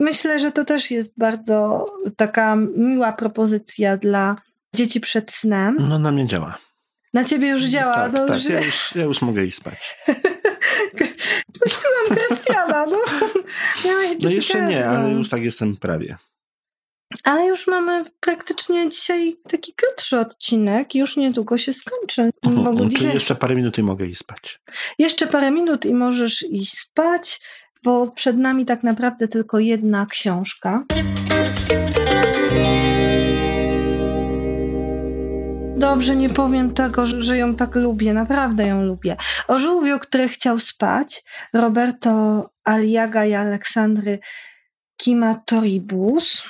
Myślę, 0.00 0.38
że 0.38 0.52
to 0.52 0.64
też 0.64 0.90
jest 0.90 1.18
bardzo 1.18 1.86
taka 2.16 2.56
miła 2.76 3.12
propozycja 3.12 3.96
dla 3.96 4.36
dzieci 4.74 5.00
przed 5.00 5.30
snem. 5.30 5.76
No 5.80 5.98
na 5.98 6.12
mnie 6.12 6.26
działa. 6.26 6.58
Na 7.14 7.24
ciebie 7.24 7.48
już 7.48 7.62
działa. 7.62 7.94
Tak, 7.94 8.12
no 8.12 8.26
tak. 8.26 8.36
już... 8.36 8.50
Ja, 8.50 8.60
już, 8.60 8.94
ja 8.94 9.04
już 9.04 9.22
mogę 9.22 9.44
iść 9.44 9.56
spać. 9.56 9.96
Puściłam 11.60 12.06
Krystiana, 12.10 12.86
no. 12.86 12.98
Miałaś 13.84 14.14
być 14.14 14.24
No 14.24 14.30
jeszcze 14.30 14.62
nie, 14.62 14.66
gwiazdą. 14.66 14.90
ale 14.90 15.10
już 15.10 15.28
tak 15.28 15.42
jestem 15.42 15.76
prawie. 15.76 16.16
Ale 17.24 17.46
już 17.46 17.66
mamy 17.66 18.04
praktycznie 18.20 18.88
dzisiaj 18.88 19.36
taki 19.50 19.72
krótszy 19.72 20.18
odcinek, 20.18 20.94
już 20.94 21.16
niedługo 21.16 21.58
się 21.58 21.72
skończy. 21.72 22.30
Mhm. 22.46 22.76
Czyli 22.76 22.90
dzisiaj... 22.90 23.14
jeszcze 23.14 23.34
parę 23.34 23.54
minut 23.54 23.78
i 23.78 23.82
mogę 23.82 24.06
iść 24.06 24.18
spać. 24.20 24.60
Jeszcze 24.98 25.26
parę 25.26 25.50
minut 25.50 25.86
i 25.86 25.94
możesz 25.94 26.42
iść 26.42 26.78
spać, 26.78 27.40
bo 27.84 28.10
przed 28.10 28.38
nami 28.38 28.66
tak 28.66 28.82
naprawdę 28.82 29.28
tylko 29.28 29.58
jedna 29.58 30.06
książka. 30.06 30.84
Dobrze, 35.76 36.16
nie 36.16 36.30
powiem 36.30 36.74
tego, 36.74 37.06
że 37.06 37.22
że 37.22 37.36
ją 37.38 37.54
tak 37.54 37.74
lubię, 37.76 38.14
naprawdę 38.14 38.66
ją 38.66 38.82
lubię. 38.82 39.16
O 39.48 39.58
żółwiu, 39.58 39.98
który 39.98 40.28
chciał 40.28 40.58
spać, 40.58 41.24
Roberto 41.52 42.10
Aliaga 42.68 43.24
i 43.24 43.34
Aleksandry 43.34 44.18
Kimatoribus. 44.96 46.44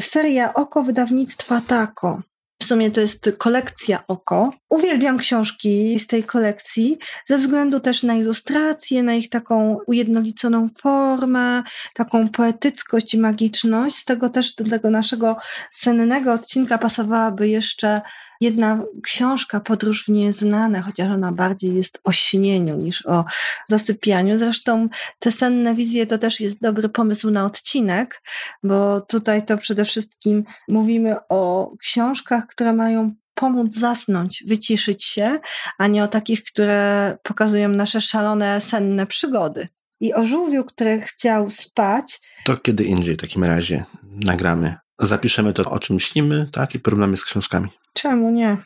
Seria 0.00 0.54
Oko 0.54 0.82
wydawnictwa 0.82 1.60
Tako. 1.60 2.22
W 2.62 2.64
sumie 2.64 2.90
to 2.90 3.00
jest 3.00 3.30
kolekcja 3.38 4.06
Oko. 4.08 4.50
Uwielbiam 4.68 5.18
książki 5.18 5.98
z 5.98 6.06
tej 6.06 6.24
kolekcji, 6.24 6.98
ze 7.26 7.36
względu 7.36 7.80
też 7.80 8.02
na 8.02 8.14
ilustrację, 8.14 9.02
na 9.02 9.14
ich 9.14 9.28
taką 9.28 9.78
ujednoliconą 9.86 10.66
formę, 10.80 11.62
taką 11.94 12.28
poetyckość 12.28 13.14
i 13.14 13.18
magiczność. 13.18 13.96
Z 13.96 14.04
tego 14.04 14.28
też 14.28 14.54
do 14.54 14.64
tego 14.64 14.90
naszego 14.90 15.36
sennego 15.70 16.32
odcinka 16.32 16.78
pasowałaby 16.78 17.48
jeszcze 17.48 18.00
jedna 18.40 18.82
książka, 19.02 19.60
Podróż 19.60 20.04
w 20.04 20.08
nieznane, 20.08 20.80
chociaż 20.80 21.12
ona 21.12 21.32
bardziej 21.32 21.74
jest 21.74 22.00
o 22.04 22.12
śnieniu 22.12 22.76
niż 22.76 23.06
o 23.06 23.24
zasypianiu. 23.68 24.38
Zresztą 24.38 24.88
te 25.18 25.30
senne 25.30 25.74
wizje 25.74 26.06
to 26.06 26.18
też 26.18 26.40
jest 26.40 26.60
dobry 26.62 26.88
pomysł 26.88 27.30
na 27.30 27.44
odcinek, 27.44 28.22
bo 28.62 29.00
tutaj 29.00 29.46
to 29.46 29.58
przede 29.58 29.84
wszystkim 29.84 30.44
mówimy 30.68 31.16
o 31.28 31.72
książkach, 31.80 32.46
które 32.46 32.72
mają 32.72 33.14
pomóc 33.34 33.72
zasnąć, 33.72 34.44
wyciszyć 34.46 35.04
się, 35.04 35.38
a 35.78 35.86
nie 35.86 36.04
o 36.04 36.08
takich, 36.08 36.44
które 36.44 37.16
pokazują 37.22 37.68
nasze 37.68 38.00
szalone, 38.00 38.60
senne 38.60 39.06
przygody. 39.06 39.68
I 40.00 40.14
o 40.14 40.26
żółwiu, 40.26 40.64
który 40.64 41.00
chciał 41.00 41.50
spać. 41.50 42.20
To 42.44 42.56
kiedy 42.56 42.84
indziej 42.84 43.14
w 43.14 43.18
takim 43.18 43.44
razie 43.44 43.84
nagramy. 44.02 44.76
Zapiszemy 44.98 45.52
to, 45.52 45.70
o 45.70 45.78
czym 45.78 46.00
śnimy, 46.00 46.48
tak? 46.52 46.74
I 46.74 46.80
porównamy 46.80 47.16
z 47.16 47.24
książkami. 47.24 47.68
Czemu 48.02 48.30
nie? 48.30 48.56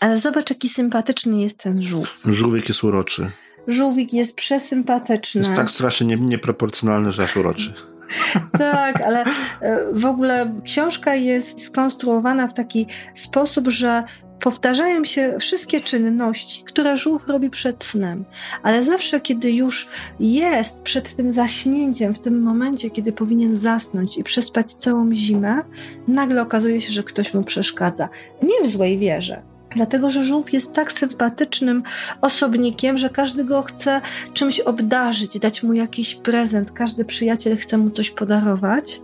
Ale 0.00 0.18
zobacz, 0.18 0.50
jaki 0.50 0.68
sympatyczny 0.68 1.40
jest 1.40 1.58
ten 1.58 1.82
żółw. 1.82 2.22
Żółwik 2.24 2.68
jest 2.68 2.84
uroczy. 2.84 3.30
Żółwik 3.66 4.12
jest 4.12 4.36
przesympatyczny. 4.36 5.40
Jest 5.40 5.56
tak 5.56 5.70
strasznie 5.70 6.16
nieproporcjonalny, 6.16 7.12
że 7.12 7.22
aż 7.22 7.36
uroczy. 7.36 7.74
tak, 8.58 9.00
ale 9.00 9.24
e, 9.60 9.86
w 9.92 10.06
ogóle 10.06 10.60
książka 10.64 11.14
jest 11.14 11.64
skonstruowana 11.64 12.48
w 12.48 12.54
taki 12.54 12.86
sposób, 13.14 13.68
że 13.68 14.04
powtarzają 14.40 15.04
się 15.04 15.36
wszystkie 15.40 15.80
czynności, 15.80 16.64
które 16.64 16.96
żółw 16.96 17.28
robi 17.28 17.50
przed 17.50 17.84
snem, 17.84 18.24
ale 18.62 18.84
zawsze, 18.84 19.20
kiedy 19.20 19.52
już 19.52 19.88
jest 20.20 20.82
przed 20.82 21.16
tym 21.16 21.32
zaśnięciem, 21.32 22.14
w 22.14 22.18
tym 22.18 22.42
momencie, 22.42 22.90
kiedy 22.90 23.12
powinien 23.12 23.56
zasnąć 23.56 24.18
i 24.18 24.24
przespać 24.24 24.72
całą 24.72 25.14
zimę, 25.14 25.62
nagle 26.08 26.42
okazuje 26.42 26.80
się, 26.80 26.92
że 26.92 27.02
ktoś 27.02 27.34
mu 27.34 27.44
przeszkadza. 27.44 28.08
Nie 28.42 28.68
w 28.68 28.70
złej 28.70 28.98
wierze, 28.98 29.42
Dlatego, 29.76 30.10
że 30.10 30.24
żółw 30.24 30.52
jest 30.52 30.72
tak 30.72 30.92
sympatycznym 30.92 31.82
osobnikiem, 32.20 32.98
że 32.98 33.10
każdy 33.10 33.44
go 33.44 33.62
chce 33.62 34.00
czymś 34.34 34.60
obdarzyć, 34.60 35.38
dać 35.38 35.62
mu 35.62 35.72
jakiś 35.72 36.14
prezent. 36.14 36.70
Każdy 36.70 37.04
przyjaciel 37.04 37.56
chce 37.56 37.78
mu 37.78 37.90
coś 37.90 38.10
podarować. 38.10 39.00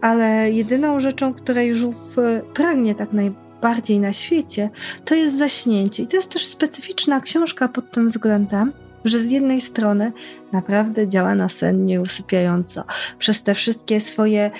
Ale 0.00 0.50
jedyną 0.50 1.00
rzeczą, 1.00 1.34
której 1.34 1.74
żółw 1.74 2.16
pragnie 2.54 2.94
tak 2.94 3.12
najbardziej 3.64 4.00
na 4.00 4.12
świecie, 4.12 4.70
to 5.04 5.14
jest 5.14 5.38
zaśnięcie. 5.38 6.02
I 6.02 6.06
to 6.06 6.16
jest 6.16 6.32
też 6.32 6.46
specyficzna 6.46 7.20
książka 7.20 7.68
pod 7.68 7.90
tym 7.90 8.08
względem, 8.08 8.72
że 9.04 9.18
z 9.18 9.30
jednej 9.30 9.60
strony 9.60 10.12
naprawdę 10.52 11.08
działa 11.08 11.34
nasennie 11.34 12.00
usypiająco. 12.00 12.84
Przez 13.18 13.42
te 13.42 13.54
wszystkie 13.54 14.00
swoje 14.00 14.50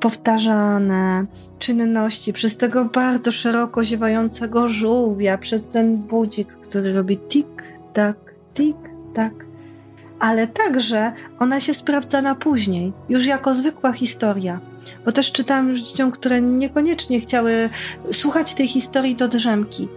powtarzane 0.00 1.26
czynności, 1.58 2.32
przez 2.32 2.56
tego 2.56 2.84
bardzo 2.84 3.32
szeroko 3.32 3.84
ziewającego 3.84 4.68
żółwia, 4.68 5.38
przez 5.38 5.68
ten 5.68 5.96
budzik, 5.96 6.48
który 6.48 6.92
robi 6.92 7.18
tik-tak, 7.18 8.16
tik-tak. 8.54 9.49
Ale 10.20 10.46
także 10.46 11.12
ona 11.38 11.60
się 11.60 11.74
sprawdza 11.74 12.22
na 12.22 12.34
później, 12.34 12.92
już 13.08 13.26
jako 13.26 13.54
zwykła 13.54 13.92
historia. 13.92 14.60
Bo 15.04 15.12
też 15.12 15.32
czytałam 15.32 15.68
już 15.68 15.80
dzieciom, 15.80 16.10
które 16.10 16.40
niekoniecznie 16.40 17.20
chciały 17.20 17.70
słuchać 18.12 18.54
tej 18.54 18.68
historii 18.68 19.16
do 19.16 19.28
drzemki. 19.28 19.88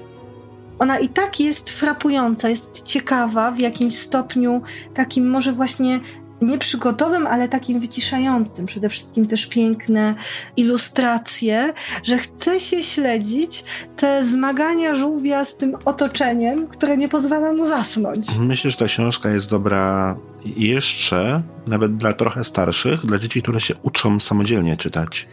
Ona 0.80 1.00
i 1.00 1.10
tak 1.10 1.40
jest 1.40 1.70
frapująca, 1.70 2.50
jest 2.50 2.84
ciekawa 2.84 3.52
w 3.52 3.60
jakimś 3.60 3.96
stopniu, 3.96 4.62
takim 4.94 5.30
może 5.30 5.52
właśnie 5.52 6.00
nieprzygotowym, 6.42 7.28
ale 7.28 7.48
takim 7.50 7.80
wyciszającym. 7.80 8.66
Przede 8.66 8.90
wszystkim 8.90 9.28
też 9.28 9.46
piękne 9.46 10.16
ilustracje, 10.58 11.74
że 12.04 12.18
chce 12.18 12.60
się 12.60 12.84
śledzić 12.84 13.64
te 13.96 14.24
zmagania 14.24 14.96
żółwia 14.96 15.46
z 15.46 15.58
tym 15.58 15.78
otoczeniem, 15.86 16.68
które 16.68 16.98
nie 16.98 17.10
pozwala 17.10 17.54
mu 17.54 17.66
zasnąć. 17.66 18.28
Myślę, 18.40 18.72
że 18.72 18.78
ta 18.78 18.86
książka 18.86 19.30
jest 19.30 19.50
dobra 19.50 20.16
jeszcze, 20.46 21.42
nawet 21.68 21.96
dla 21.96 22.14
trochę 22.14 22.44
starszych, 22.44 23.06
dla 23.06 23.20
dzieci, 23.20 23.42
które 23.42 23.62
się 23.62 23.74
uczą 23.84 24.20
samodzielnie 24.20 24.78
czytać. 24.78 25.28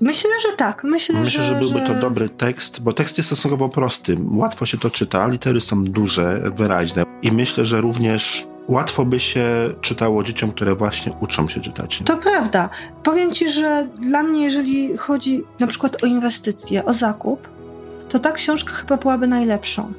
Myślę, 0.00 0.30
że 0.48 0.56
tak. 0.56 0.84
Myślę, 0.84 1.20
Myślę 1.20 1.42
że, 1.42 1.54
że 1.54 1.60
byłby 1.60 1.80
to 1.80 1.94
dobry 1.94 2.28
tekst, 2.28 2.82
bo 2.82 2.92
tekst 2.92 3.18
jest 3.18 3.28
stosunkowo 3.28 3.68
prosty. 3.68 4.18
Łatwo 4.30 4.66
się 4.66 4.78
to 4.78 4.90
czyta, 4.90 5.26
litery 5.26 5.60
są 5.60 5.84
duże, 5.84 6.50
wyraźne. 6.54 7.04
I 7.22 7.32
myślę, 7.32 7.66
że 7.66 7.80
również 7.80 8.46
łatwo 8.70 9.04
by 9.04 9.20
się 9.20 9.44
czytało 9.80 10.22
dzieciom, 10.22 10.52
które 10.52 10.74
właśnie 10.74 11.12
uczą 11.20 11.48
się 11.48 11.60
czytać. 11.60 12.02
To 12.04 12.16
prawda. 12.16 12.68
Powiem 13.02 13.32
ci, 13.32 13.48
że 13.48 13.88
dla 13.98 14.22
mnie, 14.22 14.44
jeżeli 14.44 14.96
chodzi 14.96 15.44
na 15.60 15.66
przykład 15.66 16.04
o 16.04 16.06
inwestycje, 16.06 16.84
o 16.84 16.92
zakup, 16.92 17.48
to 18.08 18.18
ta 18.18 18.32
książka 18.32 18.72
chyba 18.72 18.96
byłaby 18.96 19.26
najlepszą. 19.26 19.92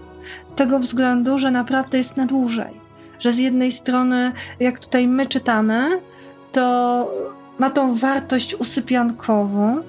Z 0.45 0.53
tego 0.53 0.79
względu, 0.79 1.37
że 1.37 1.51
naprawdę 1.51 1.97
jest 1.97 2.17
na 2.17 2.25
dłużej. 2.25 2.81
Że 3.19 3.31
z 3.31 3.37
jednej 3.37 3.71
strony, 3.71 4.31
jak 4.59 4.79
tutaj 4.79 5.07
my 5.07 5.27
czytamy, 5.27 5.89
to 6.51 7.07
ma 7.59 7.69
tą 7.69 7.95
wartość 7.95 8.55
usypiankową. 8.55 9.81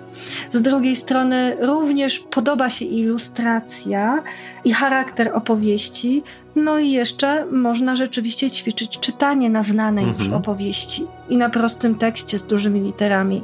Z 0.53 0.63
drugiej 0.63 0.97
strony 0.97 1.57
również 1.61 2.19
podoba 2.19 2.71
się 2.71 2.85
ilustracja 2.85 4.23
i 4.65 4.73
charakter 4.73 5.31
opowieści. 5.35 6.23
No 6.57 6.79
i 6.79 6.91
jeszcze 6.91 7.47
można 7.47 7.97
rzeczywiście 7.97 8.51
ćwiczyć 8.51 8.99
czytanie 8.99 9.51
na 9.51 9.63
znanej 9.63 10.05
mhm. 10.05 10.25
już 10.25 10.35
opowieści 10.35 11.07
i 11.29 11.37
na 11.37 11.49
prostym 11.49 11.95
tekście 11.95 12.39
z 12.39 12.47
dużymi 12.47 12.81
literami. 12.81 13.43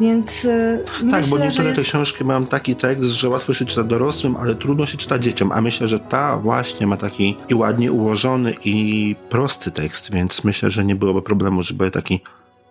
Więc 0.00 0.44
y, 0.44 0.84
Tak, 0.86 1.02
myślę, 1.02 1.30
bo 1.30 1.44
niektóre 1.44 1.68
jest... 1.68 1.80
te 1.80 1.84
książki 1.84 2.24
mają 2.24 2.46
taki 2.46 2.76
tekst, 2.76 3.10
że 3.10 3.28
łatwo 3.28 3.54
się 3.54 3.64
czyta 3.64 3.82
dorosłym, 3.82 4.36
ale 4.36 4.54
trudno 4.54 4.86
się 4.86 4.98
czyta 4.98 5.18
dzieciom. 5.18 5.52
A 5.52 5.60
myślę, 5.60 5.88
że 5.88 5.98
ta 5.98 6.36
właśnie 6.36 6.86
ma 6.86 6.96
taki 6.96 7.36
i 7.48 7.54
ładnie 7.54 7.92
ułożony 7.92 8.54
i 8.64 9.16
prosty 9.28 9.70
tekst, 9.70 10.12
więc 10.12 10.44
myślę, 10.44 10.70
że 10.70 10.84
nie 10.84 10.94
byłoby 10.94 11.22
problemu, 11.22 11.62
żeby 11.62 11.90
taki 11.90 12.20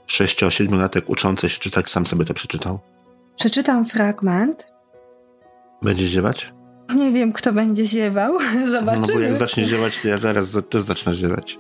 6-7-latek 0.10 1.02
uczący 1.08 1.50
się 1.50 1.60
czytać 1.60 1.90
sam 1.90 2.08
sobie 2.08 2.26
to 2.26 2.34
przeczytał? 2.34 2.80
Przeczytam 3.36 3.86
fragment. 3.86 4.68
Będzie 5.82 6.08
ziewać? 6.08 6.54
Nie 6.96 7.12
wiem, 7.12 7.34
kto 7.34 7.54
będzie 7.54 7.86
ziewał. 7.86 8.34
Zobaczymy. 8.72 9.08
No 9.08 9.14
bo 9.14 9.20
jak 9.20 9.36
zacznie 9.36 9.66
ziewać, 9.66 10.02
to 10.02 10.08
ja 10.08 10.18
teraz 10.18 10.58
też 10.70 10.82
zacznę 10.82 11.14
ziewać. 11.14 11.60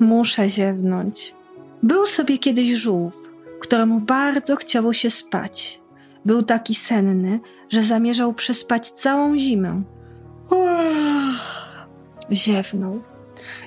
Muszę 0.00 0.48
ziewnąć. 0.48 1.34
Był 1.82 2.06
sobie 2.06 2.38
kiedyś 2.38 2.70
żółw, 2.70 3.32
któremu 3.60 4.00
bardzo 4.00 4.56
chciało 4.56 4.92
się 4.92 5.10
spać. 5.10 5.80
Był 6.24 6.42
taki 6.42 6.74
senny, 6.74 7.40
że 7.70 7.82
zamierzał 7.82 8.34
przespać 8.34 8.90
całą 8.90 9.38
zimę. 9.38 9.82
Ziewnął. 12.32 13.02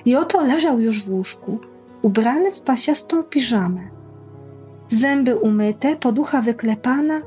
I 0.04 0.16
oto 0.16 0.46
leżał 0.46 0.80
już 0.80 1.02
w 1.04 1.10
łóżku, 1.10 1.60
ubrany 2.02 2.52
w 2.52 2.60
pasiastą 2.60 3.22
piżamę. 3.22 3.90
Zęby 4.88 5.36
umyte, 5.36 5.96
poducha 5.96 6.42
wyklepana, 6.42 7.22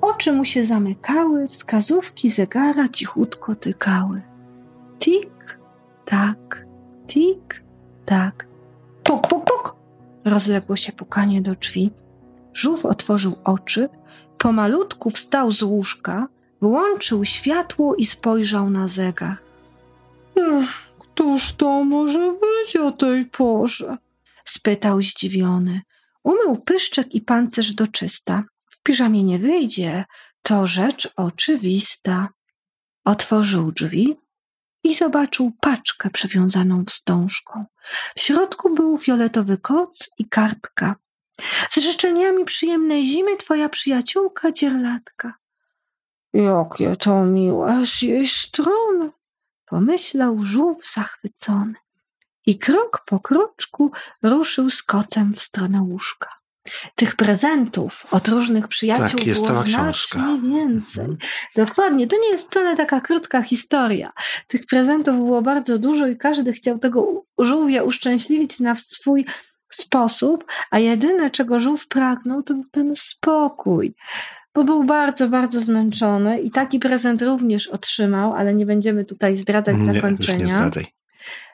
oczy 0.00 0.32
mu 0.32 0.44
się 0.44 0.64
zamykały, 0.64 1.48
wskazówki 1.48 2.30
zegara 2.30 2.88
cichutko 2.88 3.54
tykały. 3.54 4.22
Tik, 4.98 5.58
tak, 6.04 6.66
tik, 7.06 7.62
tak. 8.06 8.46
Puk, 9.02 9.28
puk, 9.28 9.44
puk! 9.44 9.76
Rozległo 10.24 10.76
się 10.76 10.92
pukanie 10.92 11.42
do 11.42 11.54
drzwi. 11.54 11.90
Żółw 12.54 12.86
otworzył 12.86 13.36
oczy, 13.44 13.88
pomalutku 14.38 15.10
wstał 15.10 15.52
z 15.52 15.62
łóżka, 15.62 16.26
włączył 16.60 17.24
światło 17.24 17.94
i 17.94 18.06
spojrzał 18.06 18.70
na 18.70 18.88
zegar. 18.88 19.36
Któż 21.20 21.52
to 21.52 21.84
może 21.84 22.32
być 22.32 22.76
o 22.76 22.92
tej 22.92 23.26
porze? 23.26 23.96
spytał 24.44 25.02
zdziwiony. 25.02 25.80
Umył 26.22 26.56
pyszczek 26.56 27.14
i 27.14 27.20
pancerz 27.20 27.72
do 27.72 27.86
czysta. 27.86 28.44
W 28.70 28.82
piżamie 28.82 29.24
nie 29.24 29.38
wyjdzie, 29.38 30.04
to 30.42 30.66
rzecz 30.66 31.12
oczywista. 31.16 32.26
Otworzył 33.04 33.72
drzwi 33.72 34.16
i 34.84 34.94
zobaczył 34.94 35.52
paczkę 35.60 36.10
przewiązaną 36.10 36.84
wstążką. 36.84 37.64
W 38.16 38.20
środku 38.20 38.74
był 38.74 38.98
fioletowy 38.98 39.58
koc 39.58 40.10
i 40.18 40.28
kartka. 40.28 40.96
Z 41.70 41.76
życzeniami 41.76 42.44
przyjemnej 42.44 43.04
zimy 43.04 43.36
twoja 43.36 43.68
przyjaciółka 43.68 44.52
dzierlatka. 44.52 45.34
Jakie 46.32 46.96
to 46.96 47.24
miłe 47.24 47.86
z 47.86 48.02
jej 48.02 48.28
strony, 48.28 49.10
pomyślał 49.70 50.38
żółw 50.44 50.92
zachwycony 50.94 51.74
i 52.46 52.58
krok 52.58 53.02
po 53.06 53.20
kroczku 53.20 53.92
ruszył 54.22 54.70
z 54.70 54.82
kocem 54.82 55.32
w 55.34 55.40
stronę 55.40 55.82
łóżka. 55.82 56.28
tych 56.94 57.16
prezentów 57.16 58.06
od 58.10 58.28
różnych 58.28 58.68
przyjaciół 58.68 59.18
Tak, 59.18 59.26
jest 59.26 59.40
było 59.46 59.54
znacznie 59.54 59.74
książka. 59.74 60.26
więcej. 60.42 61.04
Mhm. 61.04 61.18
Dokładnie, 61.56 62.06
to 62.06 62.16
nie 62.16 62.28
jest 62.28 62.48
wcale 62.50 62.76
taka 62.76 63.00
krótka 63.00 63.42
historia. 63.42 64.12
Tych 64.46 64.66
prezentów 64.66 65.16
było 65.16 65.42
bardzo 65.42 65.78
dużo 65.78 66.06
i 66.06 66.16
każdy 66.16 66.52
chciał 66.52 66.78
tego 66.78 67.24
żółwia 67.38 67.82
uszczęśliwić 67.82 68.60
na 68.60 68.74
swój 68.74 69.26
sposób, 69.70 70.44
a 70.70 70.78
jedyne, 70.78 71.30
czego 71.30 71.60
żółw 71.60 71.88
pragnął, 71.88 72.42
to 72.42 72.54
był 72.54 72.64
ten 72.70 72.92
spokój. 72.96 73.94
Bo 74.54 74.64
był 74.64 74.84
bardzo, 74.84 75.28
bardzo 75.28 75.60
zmęczony 75.60 76.40
i 76.40 76.50
taki 76.50 76.78
prezent 76.78 77.22
również 77.22 77.68
otrzymał, 77.68 78.34
ale 78.34 78.54
nie 78.54 78.66
będziemy 78.66 79.04
tutaj 79.04 79.36
zdradzać 79.36 79.76
Nie, 79.76 79.84
już 79.84 79.94
zakończenia. 79.94 80.44
nie 80.44 80.54
zdradzaj. 80.54 80.86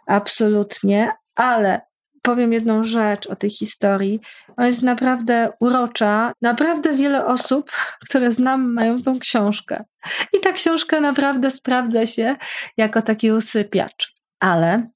Absolutnie, 0.07 1.13
ale 1.35 1.81
powiem 2.23 2.53
jedną 2.53 2.83
rzecz 2.83 3.27
o 3.27 3.37
tej 3.37 3.51
historii. 3.51 4.21
Ona 4.57 4.67
jest 4.67 4.83
naprawdę 4.83 5.53
urocza. 5.61 6.33
Naprawdę 6.43 6.95
wiele 6.95 7.27
osób, 7.27 7.71
które 8.09 8.33
znam, 8.33 8.73
mają 8.73 9.03
tą 9.03 9.19
książkę. 9.19 9.85
I 10.33 10.41
ta 10.41 10.53
książka 10.53 11.01
naprawdę 11.01 11.51
sprawdza 11.51 12.07
się 12.07 12.37
jako 12.77 13.03
taki 13.03 13.33
usypiacz. 13.33 14.15
Ale 14.41 14.89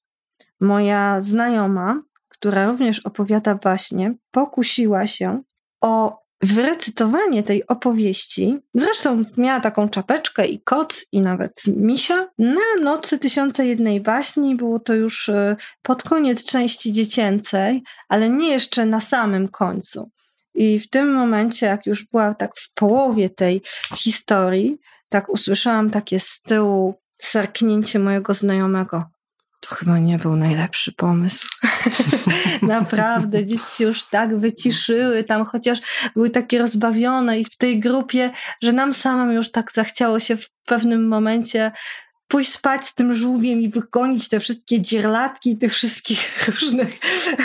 moja 0.61 1.21
znajoma, 1.21 2.03
która 2.29 2.67
również 2.67 3.01
opowiada 3.01 3.55
baśnie, 3.55 4.15
pokusiła 4.31 5.07
się 5.07 5.43
o 5.81 6.21
wyrecytowanie 6.43 7.43
tej 7.43 7.67
opowieści. 7.67 8.59
Zresztą 8.75 9.23
miała 9.37 9.61
taką 9.61 9.89
czapeczkę 9.89 10.47
i 10.47 10.63
koc 10.63 11.07
i 11.13 11.21
nawet 11.21 11.53
misia. 11.67 12.29
Na 12.39 12.83
nocy 12.83 13.19
tysiące 13.19 13.67
jednej 13.67 14.01
baśni 14.01 14.57
było 14.57 14.79
to 14.79 14.95
już 14.95 15.29
e, 15.29 15.57
pod 15.83 16.03
koniec 16.03 16.45
części 16.45 16.93
dziecięcej, 16.93 17.83
ale 18.09 18.31
nie 18.31 18.49
jeszcze 18.49 18.87
na 18.87 19.01
samym 19.01 19.49
końcu. 19.49 20.11
I 20.55 20.79
w 20.79 20.91
tym 20.91 21.15
momencie, 21.15 21.67
jak 21.67 21.87
już 21.87 22.07
była 22.07 22.35
tak 22.35 22.51
w 22.57 22.75
połowie 22.75 23.31
tej 23.31 23.63
historii, 23.97 24.79
tak 25.09 25.29
usłyszałam 25.29 25.91
takie 25.91 26.21
z 26.21 26.43
tyłu 26.43 26.95
serknięcie 27.21 27.99
mojego 27.99 28.35
znajomego. 28.35 29.05
To 29.61 29.75
chyba 29.75 29.99
nie 29.99 30.19
był 30.19 30.37
najlepszy 30.37 30.93
pomysł. 30.93 31.49
Naprawdę, 32.63 33.47
dzieci 33.47 33.77
się 33.77 33.85
już 33.85 34.05
tak 34.05 34.39
wyciszyły 34.39 35.25
tam, 35.25 35.45
chociaż 35.45 35.79
były 36.15 36.31
takie 36.31 36.59
rozbawione 36.59 37.41
i 37.41 37.45
w 37.45 37.57
tej 37.57 37.81
grupie, 37.81 38.31
że 38.63 38.73
nam 38.73 38.93
samym 38.93 39.33
już 39.33 39.51
tak 39.51 39.73
zachciało 39.73 40.21
się 40.21 40.37
w 40.37 40.51
pewnym 40.65 41.09
momencie 41.09 41.73
pójść 42.29 42.53
spać 42.53 42.87
z 42.87 42.95
tym 42.95 43.15
żółwiem 43.15 43.61
i 43.61 43.69
wygonić 43.69 44.29
te 44.29 44.41
wszystkie 44.41 44.81
dzierlatki 44.81 45.51
i 45.51 45.59
tych 45.59 45.75
wszystkich 45.75 46.49
różnych 46.61 46.99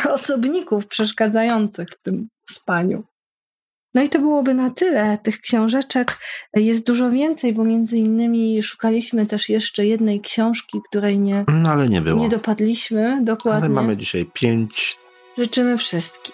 osobników 0.09 0.87
przeszkadzających 0.87 1.89
w 1.89 2.03
tym 2.03 2.27
spaniu. 2.49 3.03
No 3.95 4.01
i 4.01 4.09
to 4.09 4.19
byłoby 4.19 4.53
na 4.53 4.69
tyle. 4.69 5.17
Tych 5.23 5.41
książeczek 5.41 6.17
jest 6.55 6.85
dużo 6.87 7.09
więcej, 7.09 7.53
bo 7.53 7.63
między 7.63 7.97
innymi 7.97 8.63
szukaliśmy 8.63 9.25
też 9.25 9.49
jeszcze 9.49 9.85
jednej 9.85 10.21
książki, 10.21 10.81
której 10.89 11.19
nie, 11.19 11.45
No 11.61 11.69
ale 11.69 11.89
nie 11.89 12.01
było. 12.01 12.21
nie 12.21 12.29
dopadliśmy 12.29 13.19
dokładnie. 13.21 13.61
ale 13.65 13.69
mamy 13.69 13.97
dzisiaj 13.97 14.25
pięć. 14.33 14.97
Życzymy 15.37 15.77
wszystkim 15.77 16.33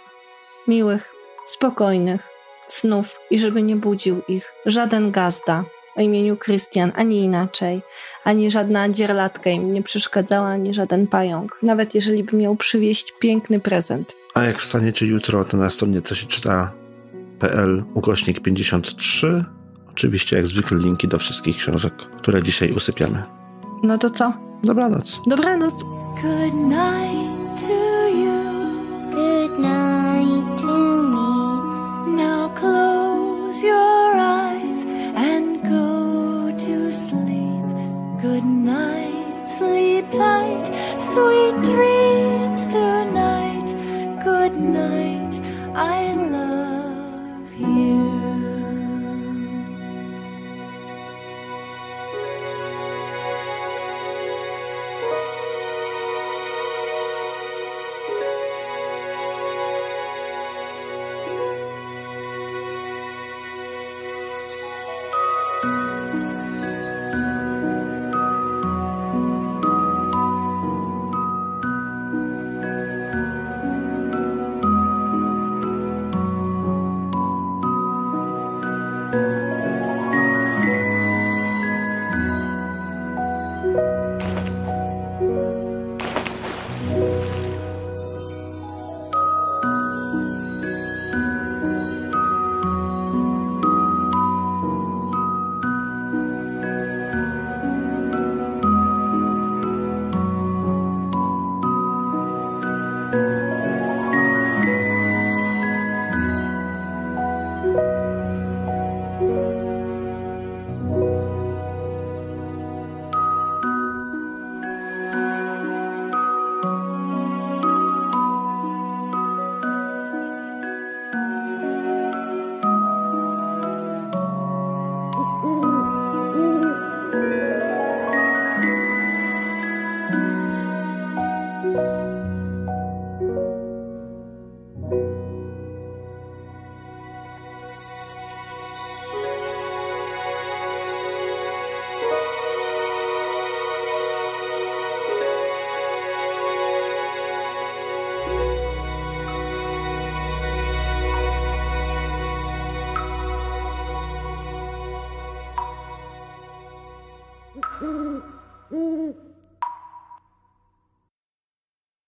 miłych, 0.67 1.11
spokojnych 1.45 2.27
snów 2.67 3.19
i 3.31 3.39
żeby 3.39 3.61
nie 3.61 3.75
budził 3.75 4.21
ich 4.27 4.51
żaden 4.65 5.11
gazda 5.11 5.63
o 5.95 6.01
imieniu 6.01 6.37
Krystian, 6.37 6.91
ani 6.95 7.19
inaczej, 7.23 7.81
ani 8.23 8.51
żadna 8.51 8.89
dzierlatka 8.89 9.49
im 9.49 9.71
nie 9.71 9.83
przeszkadzała, 9.83 10.47
ani 10.47 10.73
żaden 10.73 11.07
pająk, 11.07 11.57
nawet 11.63 11.95
jeżeli 11.95 12.23
by 12.23 12.37
miał 12.37 12.55
przywieźć 12.55 13.13
piękny 13.19 13.59
prezent. 13.59 14.15
A 14.35 14.43
jak 14.43 14.57
wstaniecie 14.57 15.05
jutro, 15.05 15.45
to 15.45 15.57
na 15.57 15.69
stronie 15.69 16.01
coś 16.01 16.23
ukośnik 17.93 18.39
53. 18.39 19.45
Oczywiście 19.89 20.35
jak 20.35 20.47
zwykle 20.47 20.77
linki 20.77 21.07
do 21.07 21.17
wszystkich 21.17 21.57
książek, 21.57 21.93
które 21.93 22.43
dzisiaj 22.43 22.71
usypiamy. 22.71 23.23
No 23.83 23.97
to 23.97 24.09
co? 24.09 24.33
Dobranoc. 24.63 25.19
Dobranoc! 25.27 25.83
Good 26.21 26.53
night 26.53 27.61
to 27.67 28.07
you. 28.09 28.20